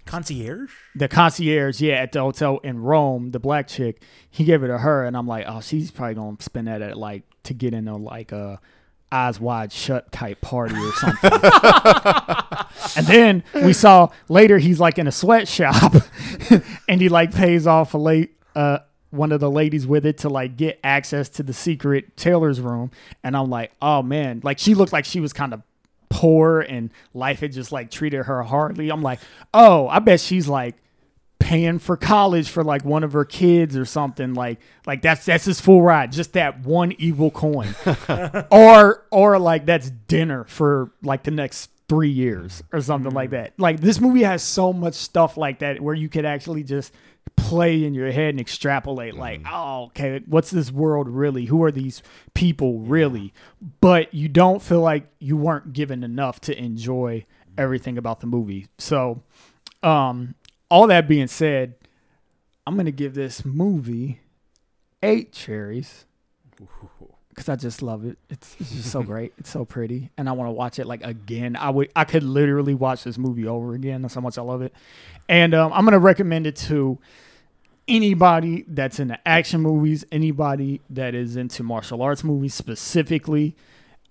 [0.06, 0.70] Concierge?
[0.94, 4.02] The concierge, yeah, at the hotel in Rome, the black chick.
[4.30, 6.98] He gave it to her, and I'm like, oh, she's probably gonna spend that at
[6.98, 8.60] like to get in a like a
[9.12, 11.30] eyes wide shut type party or something.
[12.96, 15.94] and then we saw later he's like in a sweatshop
[16.88, 18.78] and he like pays off a late uh
[19.10, 22.90] one of the ladies with it to like get access to the secret tailor's room
[23.22, 25.62] and I'm like, "Oh man, like she looked like she was kind of
[26.08, 29.20] poor and life had just like treated her hardly." I'm like,
[29.52, 30.74] "Oh, I bet she's like
[31.38, 35.44] paying for college for like one of her kids or something like like that's that's
[35.44, 37.74] his full ride just that one evil coin.
[38.50, 43.52] Or or like that's dinner for like the next three years or something like that.
[43.58, 46.92] Like this movie has so much stuff like that where you could actually just
[47.36, 51.46] play in your head and extrapolate like oh okay what's this world really?
[51.46, 53.34] Who are these people really?
[53.80, 57.26] But you don't feel like you weren't given enough to enjoy
[57.58, 58.68] everything about the movie.
[58.78, 59.22] So
[59.82, 60.34] um
[60.74, 61.76] all that being said,
[62.66, 64.18] I'm gonna give this movie
[65.04, 66.04] eight cherries
[67.28, 68.18] because I just love it.
[68.28, 69.34] It's, it's just so great.
[69.38, 71.54] It's so pretty, and I want to watch it like again.
[71.54, 74.02] I would, I could literally watch this movie over again.
[74.02, 74.74] That's how much I love it.
[75.28, 76.98] And um, I'm gonna recommend it to
[77.86, 83.54] anybody that's into action movies, anybody that is into martial arts movies specifically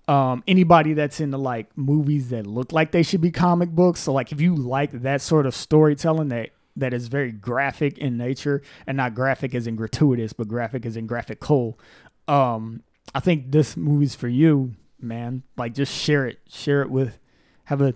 [0.06, 4.00] um, anybody that's into like movies that look like they should be comic books.
[4.00, 8.16] So like if you like that sort of storytelling that that is very graphic in
[8.16, 11.78] nature and not graphic as in gratuitous, but graphic as in graphical.
[12.26, 12.82] Um,
[13.14, 15.42] I think this movie's for you, man.
[15.56, 17.18] Like just share it, share it with,
[17.64, 17.94] have a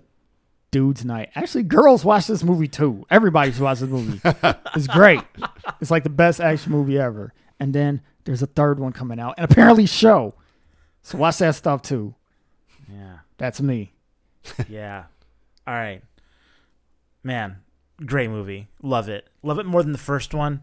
[0.71, 1.31] dudes night.
[1.35, 3.05] Actually, girls watch this movie too.
[3.11, 4.21] Everybody should watch this movie.
[4.75, 5.23] it's great.
[5.81, 7.33] It's like the best action movie ever.
[7.59, 10.35] And then there's a third one coming out, and apparently show.
[11.03, 12.15] So watch that stuff too.
[12.93, 13.19] Yeah.
[13.39, 13.93] That's me.
[14.69, 15.05] Yeah.
[15.67, 16.03] All right.
[17.23, 17.57] Man,
[18.05, 18.69] great movie.
[18.83, 19.29] Love it.
[19.43, 20.63] Love it more than the first one.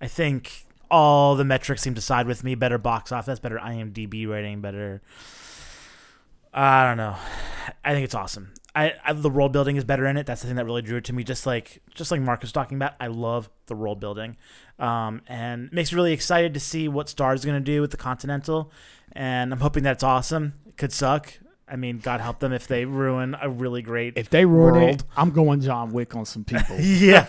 [0.00, 2.54] I think all the metrics seem to side with me.
[2.54, 5.02] Better box office, better IMDb rating, better.
[6.52, 7.16] I don't know.
[7.84, 8.52] I think it's awesome.
[8.74, 10.26] I, I the world building is better in it.
[10.26, 11.24] That's the thing that really drew it to me.
[11.24, 14.36] Just like just like Mark was talking about, I love the world building,
[14.78, 17.96] um, and makes me really excited to see what Starz's going to do with the
[17.96, 18.70] Continental.
[19.12, 20.54] And I'm hoping that's awesome.
[20.66, 21.32] It could suck.
[21.68, 24.16] I mean, God help them if they ruin a really great.
[24.16, 25.00] If they ruin World.
[25.00, 26.76] it, I'm going John Wick on some people.
[26.80, 27.26] yeah,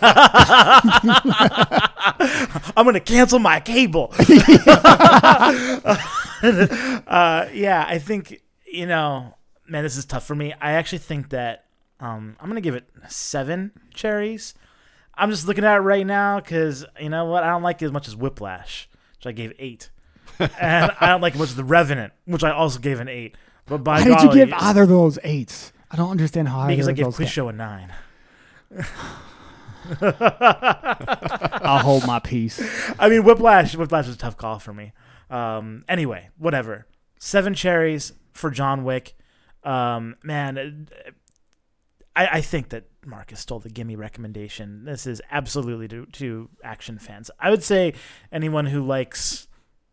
[2.76, 4.12] I'm gonna cancel my cable.
[7.08, 9.34] uh, yeah, I think you know,
[9.66, 10.54] man, this is tough for me.
[10.60, 11.64] I actually think that
[11.98, 14.54] um, I'm gonna give it seven cherries.
[15.14, 17.42] I'm just looking at it right now because you know what?
[17.42, 19.90] I don't like it as much as Whiplash, which I gave eight,
[20.38, 23.08] and I don't like it as much as The Revenant, which I also gave an
[23.08, 23.36] eight.
[23.68, 25.72] But by Why did you give either of those eights?
[25.90, 27.92] I don't understand how either because I of gave those Quiz got- Show a nine.
[30.00, 32.60] I'll hold my peace.
[32.98, 33.74] I mean, Whiplash.
[33.74, 34.92] Whiplash was a tough call for me.
[35.30, 36.86] Um, anyway, whatever.
[37.18, 39.14] Seven cherries for John Wick.
[39.64, 41.10] Um, man, uh,
[42.14, 44.84] I, I think that Marcus stole the gimme recommendation.
[44.84, 47.30] This is absolutely to, to action fans.
[47.40, 47.94] I would say
[48.30, 49.48] anyone who likes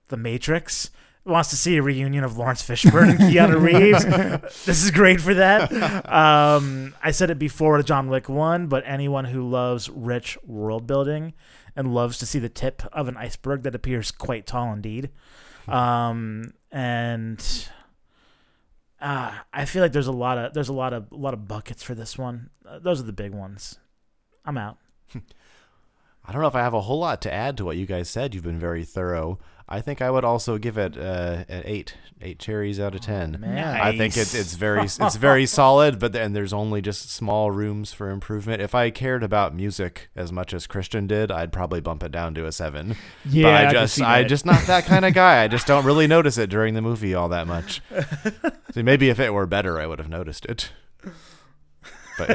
[0.10, 0.91] The Matrix
[1.26, 3.60] wants to see a reunion of Laurence Fishburne and Keanu
[4.41, 4.65] Reeves.
[4.65, 5.72] this is great for that.
[6.11, 10.85] Um, I said it before with John Wick 1, but anyone who loves rich world
[10.85, 11.34] building
[11.76, 15.10] and loves to see the tip of an iceberg that appears quite tall indeed.
[15.68, 17.43] Um, and
[19.02, 21.47] uh, I feel like there's a lot of there's a lot of a lot of
[21.47, 22.49] buckets for this one.
[22.68, 23.80] Uh, those are the big ones.
[24.45, 24.77] I'm out.
[25.15, 28.10] I don't know if I have a whole lot to add to what you guys
[28.10, 28.34] said.
[28.34, 29.39] You've been very thorough.
[29.68, 33.38] I think I would also give it uh, an eight, eight cherries out of ten.
[33.40, 33.82] man.
[33.82, 37.92] I think it's it's very it's very solid, but then there's only just small rooms
[37.92, 38.62] for improvement.
[38.62, 42.36] If I cared about music as much as Christian did, I'd probably bump it down
[42.36, 42.96] to a seven.
[43.28, 45.44] Yeah, but I I just see I just not that kind of guy.
[45.44, 47.82] I just don't really notice it during the movie all that much.
[48.74, 50.70] See, maybe if it were better, I would have noticed it.
[52.18, 52.30] But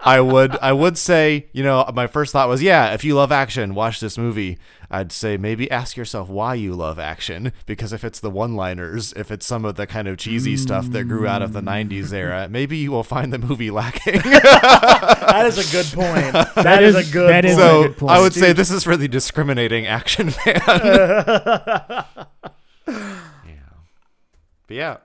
[0.00, 3.32] I would I would say, you know, my first thought was, yeah, if you love
[3.32, 4.58] action, watch this movie.
[4.92, 9.30] I'd say maybe ask yourself why you love action because if it's the one-liners, if
[9.30, 12.12] it's some of the kind of cheesy stuff that grew out of the 90s mm.
[12.12, 14.20] era, maybe you will find the movie lacking.
[14.20, 16.32] That is a good point.
[16.62, 17.64] that is, is- a good that is point.
[17.64, 18.12] a so good point.
[18.12, 20.60] I would say this is for the discriminating action fan.
[20.66, 22.04] yeah.
[24.66, 24.96] But yeah,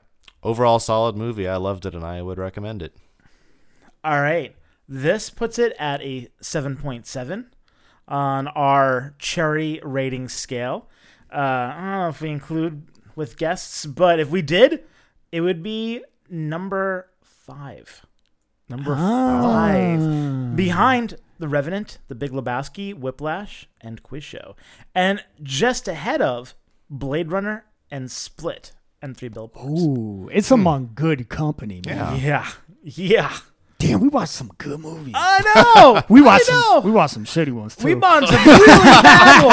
[0.43, 1.47] overall solid movie.
[1.47, 2.93] I loved it and I would recommend it.
[4.03, 4.53] All right.
[4.89, 7.45] This puts it at a 7.7
[8.07, 10.87] on our cherry rating scale.
[11.31, 12.83] Uh, I don't know if we include
[13.15, 14.83] with guests, but if we did,
[15.31, 18.05] it would be number five.
[18.69, 20.55] Number five.
[20.55, 24.55] Behind The Revenant, The Big Lebowski, Whiplash, and Quiz Show.
[24.93, 26.55] And just ahead of
[26.89, 29.81] Blade Runner and Split and Three Billboards.
[29.81, 32.19] Ooh, it's among good company, man.
[32.19, 32.49] Yeah.
[32.83, 33.37] Yeah.
[33.79, 35.13] Damn, we watched some good movies.
[35.15, 36.01] I know.
[36.09, 36.61] we watched I know.
[36.81, 36.83] some.
[36.83, 37.85] We watched some shitty ones too.
[37.85, 38.67] We bought some really
[39.03, 39.45] bad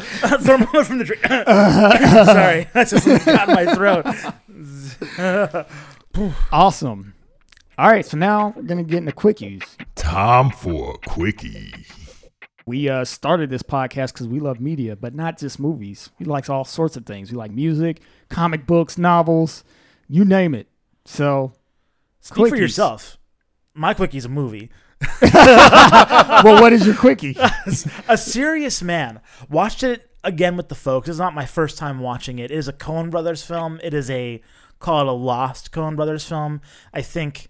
[0.00, 0.42] ones.
[0.44, 1.22] Throw them from the drink.
[1.26, 4.06] Sorry, that's just got in my throat.
[6.52, 7.14] awesome.
[7.76, 9.62] All right, so now we're gonna get into quickies.
[9.94, 11.72] Time for a quickie.
[12.66, 16.10] We uh, started this podcast because we love media, but not just movies.
[16.18, 17.30] We like all sorts of things.
[17.30, 19.62] We like music, comic books, novels,
[20.08, 20.68] you name it.
[21.06, 21.52] So,
[22.28, 23.18] Speak for yourself.
[23.74, 24.70] My quickie's a movie.
[25.22, 27.36] well, what is your quickie?
[28.08, 29.20] A Serious Man.
[29.48, 31.08] Watched it again with the folks.
[31.08, 32.50] It's not my first time watching it.
[32.50, 33.80] It is a Coen Brothers film.
[33.82, 34.42] It is a
[34.78, 36.60] call it a lost Coen Brothers film.
[36.92, 37.48] I think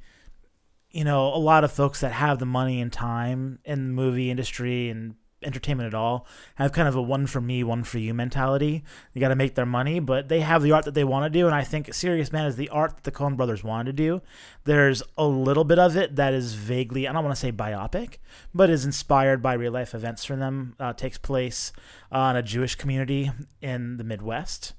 [0.90, 4.30] you know a lot of folks that have the money and time in the movie
[4.30, 8.12] industry and entertainment at all have kind of a one for me, one for you
[8.12, 8.82] mentality.
[9.12, 11.38] You got to make their money, but they have the art that they want to
[11.38, 13.92] do, and I think Serious Man is the art that the Coen Brothers wanted to
[13.92, 14.22] do.
[14.64, 18.16] There's a little bit of it that is vaguely, I don't want to say biopic,
[18.54, 20.74] but is inspired by real life events for them.
[20.78, 21.72] Uh, takes place
[22.10, 23.30] uh, a Jewish community
[23.62, 24.74] in the Midwest,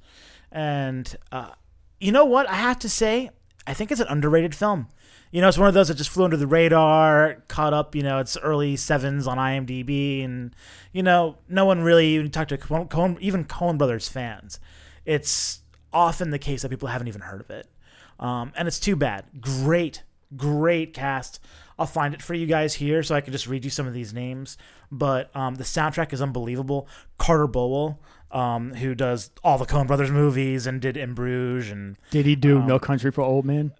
[0.51, 1.51] and uh,
[1.99, 2.49] you know what?
[2.49, 3.29] I have to say,
[3.65, 4.87] I think it's an underrated film.
[5.31, 7.95] You know, it's one of those that just flew under the radar, caught up.
[7.95, 10.55] You know, it's early sevens on IMDb, and
[10.91, 14.59] you know, no one really even talked to Coen, even Coen Brothers fans.
[15.05, 15.61] It's
[15.93, 17.67] often the case that people haven't even heard of it,
[18.19, 19.25] um, and it's too bad.
[19.39, 20.03] Great,
[20.35, 21.39] great cast.
[21.77, 23.93] I'll find it for you guys here, so I can just read you some of
[23.93, 24.57] these names.
[24.91, 26.87] But um, the soundtrack is unbelievable.
[27.17, 28.01] Carter Burwell,
[28.31, 32.35] um, who does all the Coen Brothers movies and did In Bruges and Did he
[32.35, 33.71] do No Country for Old Men?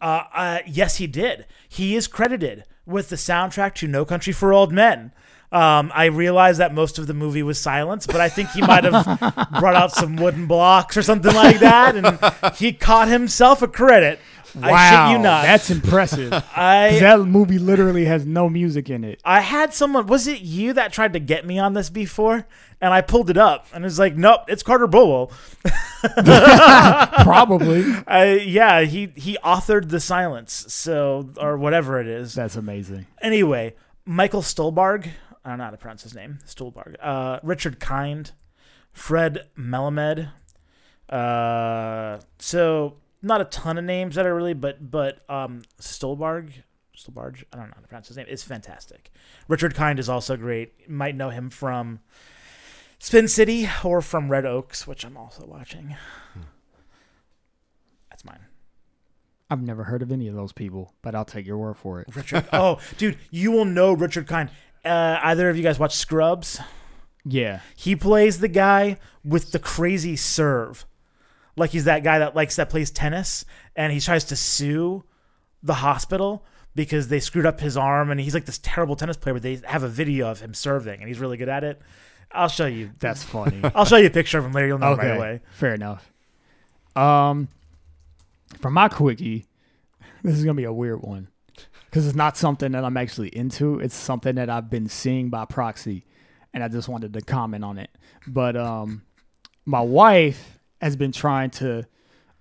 [0.00, 1.46] Uh, uh, yes, he did.
[1.68, 5.12] He is credited with the soundtrack to No Country for Old Men.
[5.50, 8.84] Um, I realize that most of the movie was silence, but I think he might
[8.84, 9.04] have
[9.58, 14.18] brought out some wooden blocks or something like that, and he caught himself a credit.
[14.60, 15.42] I Wow, shit you not.
[15.42, 16.32] that's impressive.
[16.56, 19.20] I that movie literally has no music in it.
[19.24, 20.06] I had someone.
[20.06, 22.46] Was it you that tried to get me on this before?
[22.80, 25.32] And I pulled it up, and it's like, nope, it's Carter Burwell.
[27.22, 27.84] Probably.
[28.06, 32.34] I, yeah, he he authored the silence, so or whatever it is.
[32.34, 33.06] That's amazing.
[33.20, 35.08] Anyway, Michael Stuhlbarg,
[35.44, 36.94] I don't know how to pronounce his name, Stuhlbarg.
[37.00, 38.32] Uh, Richard Kind,
[38.92, 40.30] Fred Melamed.
[41.08, 46.52] Uh, so not a ton of names that are really, but but um, Stuhlbarg,
[46.96, 48.26] Stuhlbarg, I don't know how to pronounce his name.
[48.28, 49.10] Is fantastic.
[49.48, 50.74] Richard Kind is also great.
[50.86, 52.00] You might know him from
[52.98, 55.96] Spin City or from Red Oaks, which I'm also watching.
[58.10, 58.40] That's mine.
[59.50, 62.14] I've never heard of any of those people, but I'll take your word for it.
[62.14, 62.44] Richard.
[62.52, 64.50] oh, dude, you will know Richard Kind.
[64.84, 66.60] Uh, either of you guys watch Scrubs?
[67.24, 67.60] Yeah.
[67.76, 70.84] He plays the guy with the crazy serve.
[71.58, 73.44] Like he's that guy that likes that plays tennis
[73.76, 75.04] and he tries to sue
[75.62, 76.44] the hospital
[76.74, 79.60] because they screwed up his arm and he's like this terrible tennis player, but they
[79.64, 81.80] have a video of him serving and he's really good at it.
[82.30, 82.90] I'll show you.
[82.98, 83.60] That's funny.
[83.74, 84.68] I'll show you a picture of him later.
[84.68, 85.08] You'll know okay.
[85.08, 85.40] right away.
[85.50, 86.12] Fair enough.
[86.94, 87.48] Um,
[88.60, 89.46] for my quickie,
[90.22, 91.28] this is gonna be a weird one
[91.86, 93.78] because it's not something that I'm actually into.
[93.80, 96.04] It's something that I've been seeing by proxy,
[96.52, 97.90] and I just wanted to comment on it.
[98.26, 99.02] But um,
[99.64, 101.86] my wife has been trying to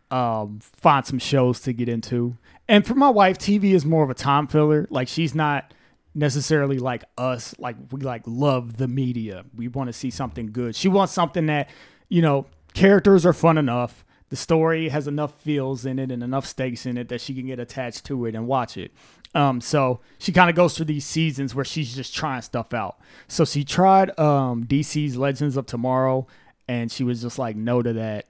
[0.10, 2.38] um find some shows to get into,
[2.68, 4.88] and for my wife, TV is more of a time filler.
[4.90, 5.74] Like she's not
[6.18, 9.46] necessarily like us like we like love the media.
[9.56, 10.76] We want to see something good.
[10.76, 11.70] She wants something that
[12.10, 14.04] you know characters are fun enough.
[14.30, 17.48] The story has enough feels in it and enough stakes in it that she can
[17.48, 18.92] get attached to it and watch it.
[19.36, 22.98] Um so she kind of goes through these seasons where she's just trying stuff out.
[23.28, 26.26] So she tried um dc's legends of tomorrow
[26.68, 28.27] and she was just like no to that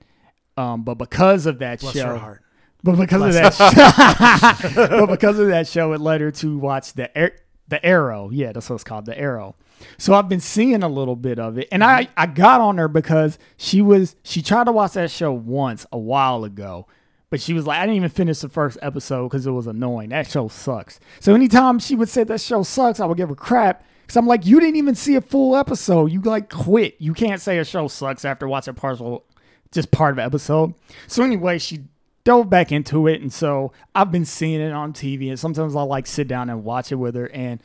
[0.58, 2.44] um but because of that Bless show her heart.
[2.84, 6.94] But because of that, show, but because of that show, it led her to watch
[6.94, 7.34] the
[7.68, 8.30] the Arrow.
[8.32, 9.56] Yeah, that's what it's called, the Arrow.
[9.98, 12.88] So I've been seeing a little bit of it, and I I got on her
[12.88, 16.88] because she was she tried to watch that show once a while ago,
[17.30, 20.10] but she was like I didn't even finish the first episode because it was annoying.
[20.10, 21.00] That show sucks.
[21.20, 23.84] So anytime she would say that show sucks, I would give her crap.
[24.08, 26.12] Cause I'm like, you didn't even see a full episode.
[26.12, 26.96] You like quit.
[26.98, 29.26] You can't say a show sucks after watching partial,
[29.72, 30.74] just part of an episode.
[31.08, 31.84] So anyway, she
[32.24, 35.82] dove back into it, and so I've been seeing it on TV, and sometimes I
[35.82, 37.28] like sit down and watch it with her.
[37.28, 37.62] And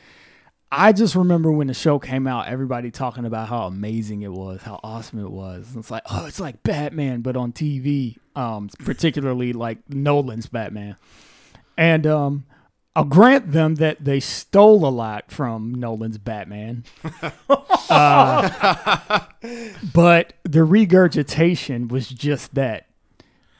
[0.70, 4.62] I just remember when the show came out, everybody talking about how amazing it was,
[4.62, 5.68] how awesome it was.
[5.70, 10.96] And it's like, oh, it's like Batman, but on TV, um, particularly like Nolan's Batman.
[11.76, 12.44] And um,
[12.94, 16.84] I'll grant them that they stole a lot from Nolan's Batman.
[17.94, 19.20] Uh,
[19.92, 22.86] but the regurgitation was just that.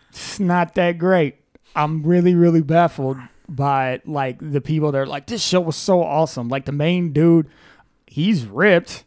[0.08, 1.36] It's not that great.
[1.76, 6.02] I'm really, really baffled by like the people that are like, this show was so
[6.02, 6.48] awesome.
[6.48, 7.46] Like the main dude,
[8.06, 9.04] he's ripped,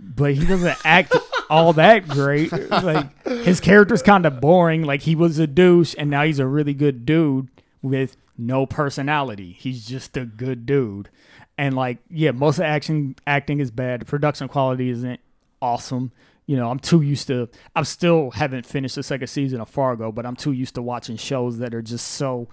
[0.00, 1.14] but he doesn't act
[1.48, 2.50] all that great.
[2.50, 4.82] Like his character's kind of boring.
[4.82, 7.48] Like he was a douche and now he's a really good dude
[7.80, 9.56] with no personality.
[9.58, 11.08] He's just a good dude.
[11.56, 14.00] And like, yeah, most of the action acting is bad.
[14.00, 15.20] The production quality isn't
[15.62, 16.12] awesome.
[16.46, 17.48] You know, I'm too used to.
[17.74, 21.16] I still haven't finished the second season of Fargo, but I'm too used to watching
[21.16, 22.48] shows that are just so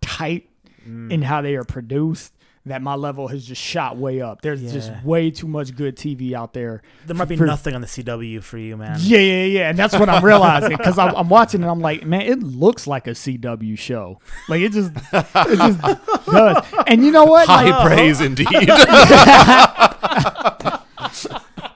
[0.00, 0.48] tight
[0.86, 1.12] mm.
[1.12, 2.32] in how they are produced
[2.66, 4.42] that my level has just shot way up.
[4.42, 6.82] There's just way too much good TV out there.
[7.06, 8.98] There might be for- nothing on the CW for you, man.
[9.00, 12.04] Yeah, yeah, yeah, and that's what I'm realizing because I'm, I'm watching and I'm like,
[12.04, 14.20] man, it looks like a CW show.
[14.48, 15.80] Like it just, it just
[16.26, 16.64] does.
[16.88, 17.46] And you know what?
[17.46, 18.48] High Like, praise indeed.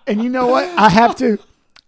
[0.07, 0.69] and you know what?
[0.77, 1.39] I have to,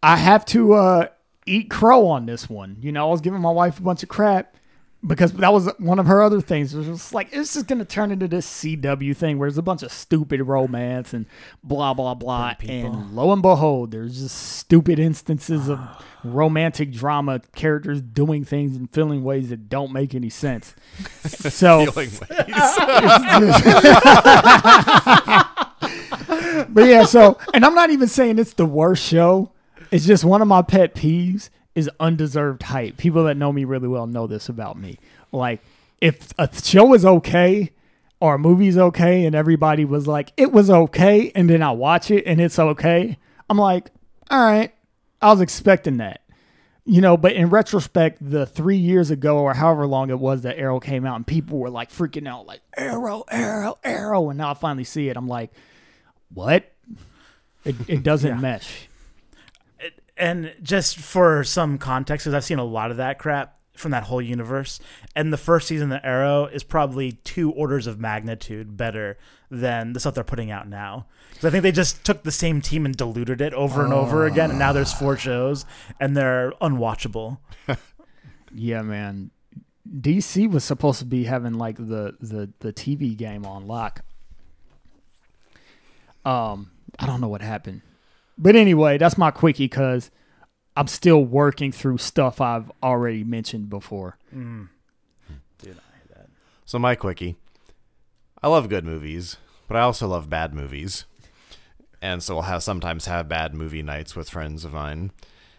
[0.02, 1.06] I have to uh,
[1.46, 2.76] eat crow on this one.
[2.80, 4.54] You know, I was giving my wife a bunch of crap
[5.04, 6.74] because that was one of her other things.
[6.74, 9.62] It was just like it's just gonna turn into this CW thing where there's a
[9.62, 11.26] bunch of stupid romance and
[11.64, 12.54] blah blah blah.
[12.60, 15.80] And lo and behold, there's just stupid instances of
[16.24, 20.74] romantic drama, characters doing things and feeling ways that don't make any sense.
[21.52, 22.18] So Feeling ways.
[26.68, 29.50] but yeah, so and I'm not even saying it's the worst show.
[29.90, 32.96] It's just one of my pet peeves is undeserved hype.
[32.96, 34.98] People that know me really well know this about me.
[35.30, 35.60] Like
[36.00, 37.70] if a show is okay
[38.20, 42.10] or a movie's okay and everybody was like it was okay and then I watch
[42.10, 43.16] it and it's okay,
[43.48, 43.90] I'm like,
[44.30, 44.74] all right,
[45.20, 46.20] I was expecting that.
[46.84, 50.58] You know, but in retrospect, the three years ago or however long it was that
[50.58, 54.30] Arrow came out and people were like freaking out, like Arrow, Arrow, Arrow.
[54.30, 55.16] And now I finally see it.
[55.16, 55.52] I'm like,
[56.34, 56.72] what?
[57.64, 58.88] It, it doesn't mesh.
[60.22, 64.04] And just for some context, because I've seen a lot of that crap from that
[64.04, 64.78] whole universe,
[65.16, 69.18] and the first season of Arrow is probably two orders of magnitude better
[69.50, 71.06] than the stuff they're putting out now.
[71.30, 74.24] Because I think they just took the same team and diluted it over and over
[74.24, 75.64] again, and now there's four shows,
[75.98, 77.38] and they're unwatchable.
[78.54, 79.30] Yeah, man.
[79.90, 84.02] DC was supposed to be having like the the the TV game on lock.
[86.24, 87.82] Um, I don't know what happened,
[88.42, 90.10] but anyway, that's my quickie because
[90.76, 94.18] I'm still working through stuff I've already mentioned before.
[94.32, 94.68] Dude,
[95.62, 96.28] I hate that.
[96.64, 97.36] So my quickie.
[98.42, 99.36] I love good movies,
[99.68, 101.04] but I also love bad movies.
[102.00, 105.12] And so I'll have sometimes have bad movie nights with friends of mine.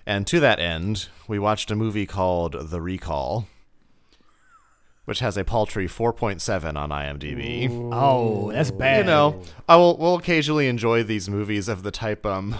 [0.05, 3.47] And to that end, we watched a movie called The Recall,
[5.05, 7.69] which has a paltry 4.7 on IMDb.
[7.93, 8.99] Oh, that's bad.
[8.99, 12.55] You know, I will will occasionally enjoy these movies of the type um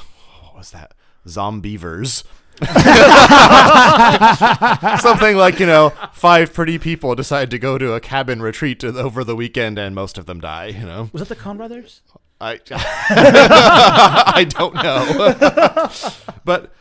[0.54, 0.94] what was that?
[1.26, 2.24] Zombeavers.
[5.02, 9.24] Something like, you know, five pretty people decide to go to a cabin retreat over
[9.24, 11.10] the weekend and most of them die, you know.
[11.12, 12.02] Was that the Coen Brothers?
[12.40, 15.90] I I don't know.
[16.46, 16.72] but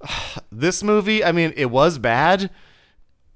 [0.50, 2.50] this movie, I mean, it was bad.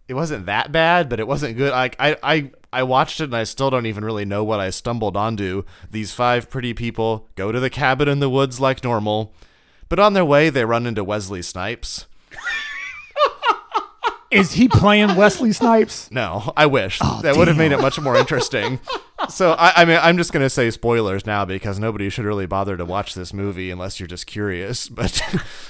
[0.08, 1.70] It wasn't that bad, but it wasn't good.
[1.70, 4.70] Like I, I I watched it and I still don't even really know what I
[4.70, 5.62] stumbled onto.
[5.88, 9.32] These five pretty people go to the cabin in the woods like normal,
[9.89, 12.06] but on their way they run into Wesley Snipes.
[14.35, 16.11] Is he playing Wesley Snipes?
[16.11, 18.81] No, I wish oh, that would have made it much more interesting.
[19.28, 22.77] so I, I mean, I'm just gonna say spoilers now because nobody should really bother
[22.77, 24.89] to watch this movie unless you're just curious.
[24.94, 25.23] But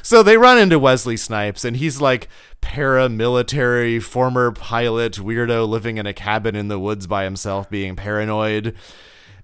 [0.03, 2.29] so they run into Wesley Snipes, and he's like
[2.63, 8.75] paramilitary, former pilot, weirdo living in a cabin in the woods by himself, being paranoid.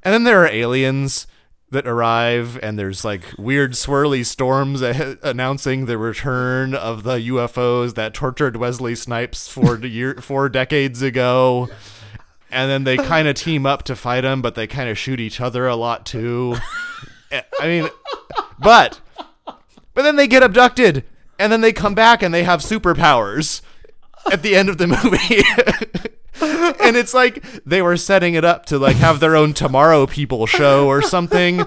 [0.03, 1.27] And then there are aliens
[1.71, 7.95] that arrive, and there's like weird swirly storms a- announcing the return of the UFOs
[7.95, 11.69] that tortured Wesley Snipes four year four decades ago.
[12.53, 15.21] And then they kind of team up to fight him, but they kind of shoot
[15.21, 16.57] each other a lot too.
[17.33, 17.89] Eh, I mean,
[18.59, 19.01] but
[19.95, 21.05] but then they get abducted,
[21.39, 23.63] and then they come back and they have superpowers
[24.33, 25.45] at the end of the movie.
[26.81, 30.47] and it's like they were setting it up to like have their own Tomorrow People
[30.47, 31.65] show or something.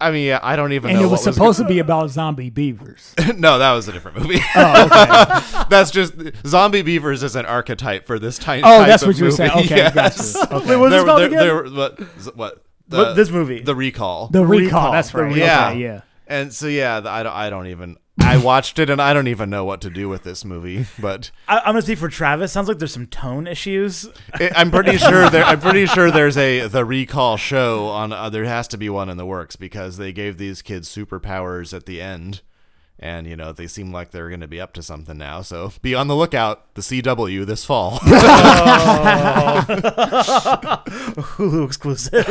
[0.00, 1.06] I mean, I don't even And know.
[1.06, 3.14] it was what supposed to be about zombie beavers.
[3.36, 4.40] no, that was a different movie.
[4.54, 5.64] Oh, okay.
[5.70, 6.14] that's just
[6.46, 8.64] zombie beavers is an archetype for this type.
[8.66, 9.52] Oh, type that's of what you were saying.
[9.54, 9.66] movie.
[9.66, 10.34] Okay, Yes.
[10.34, 10.54] gotcha.
[10.56, 10.68] Okay.
[10.70, 11.38] Wait, what was There- it called there- again?
[11.38, 12.00] there- what?
[12.36, 12.64] What?
[12.88, 13.60] The, What- this movie?
[13.62, 14.28] The Recall.
[14.28, 14.64] The recall.
[14.66, 15.22] Recall, That's right.
[15.24, 15.36] right.
[15.36, 16.00] yeah, Okay, yeah.
[16.26, 17.32] And so yeah, I don't.
[17.32, 17.96] I don't even.
[18.20, 20.86] I watched it and I don't even know what to do with this movie.
[21.00, 22.52] But I, I'm gonna speak for Travis.
[22.52, 24.08] Sounds like there's some tone issues.
[24.40, 25.44] it, I'm pretty sure there.
[25.44, 28.12] I'm pretty sure there's a the Recall show on.
[28.12, 31.74] Uh, there has to be one in the works because they gave these kids superpowers
[31.74, 32.42] at the end.
[32.96, 35.72] And you know they seem like they're going to be up to something now, so
[35.82, 36.72] be on the lookout.
[36.74, 37.98] The CW this fall.
[41.18, 42.24] Hulu exclusive.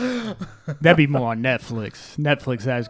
[0.80, 2.16] That'd be more on Netflix.
[2.16, 2.88] Netflix has.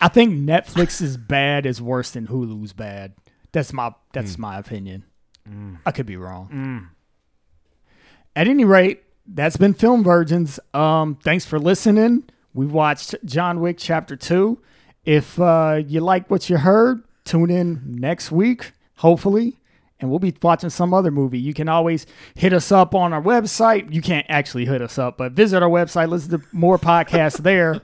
[0.00, 3.14] I think Netflix's bad is worse than Hulu's bad.
[3.52, 5.04] That's my that's my opinion.
[5.84, 6.48] I could be wrong.
[8.34, 10.58] At any rate, that's been Film Virgins.
[10.72, 12.24] Um, thanks for listening.
[12.54, 14.60] We watched John Wick Chapter Two.
[15.04, 19.58] If uh, you like what you heard, tune in next week, hopefully,
[20.02, 21.38] and we'll be watching some other movie.
[21.38, 23.92] You can always hit us up on our website.
[23.92, 27.80] You can't actually hit us up, but visit our website, listen to more podcasts there,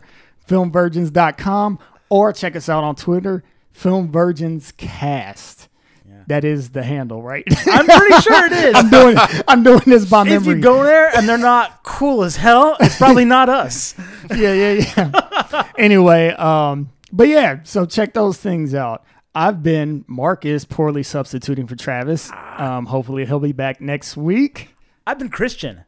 [0.49, 1.79] filmvirgins.com,
[2.11, 5.69] or check us out on Twitter, filmvirginscast.
[6.05, 7.45] Virgins That is the handle, right?
[7.67, 8.75] I'm pretty sure it is.
[8.77, 9.17] I'm doing
[9.47, 10.53] I'm doing this by if memory.
[10.53, 13.95] If you go there and they're not cool as hell, it's probably not us.
[14.31, 15.63] yeah, yeah, yeah.
[15.79, 19.05] anyway, um, but yeah, so check those things out.
[19.39, 22.29] I've been Marcus poorly substituting for Travis.
[22.57, 24.71] Um, hopefully he'll be back next week.
[25.07, 25.85] I've been Christian.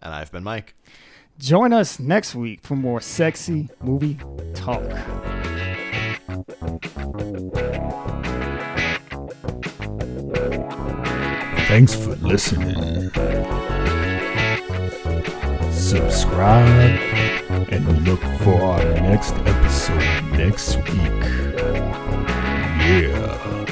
[0.00, 0.76] and I've been Mike.
[1.36, 4.18] Join us next week for more sexy movie
[4.54, 4.84] talk.
[11.66, 13.10] Thanks for listening.
[15.72, 17.00] Subscribe
[17.72, 22.11] and look for our next episode next week.
[22.82, 23.71] Yeah.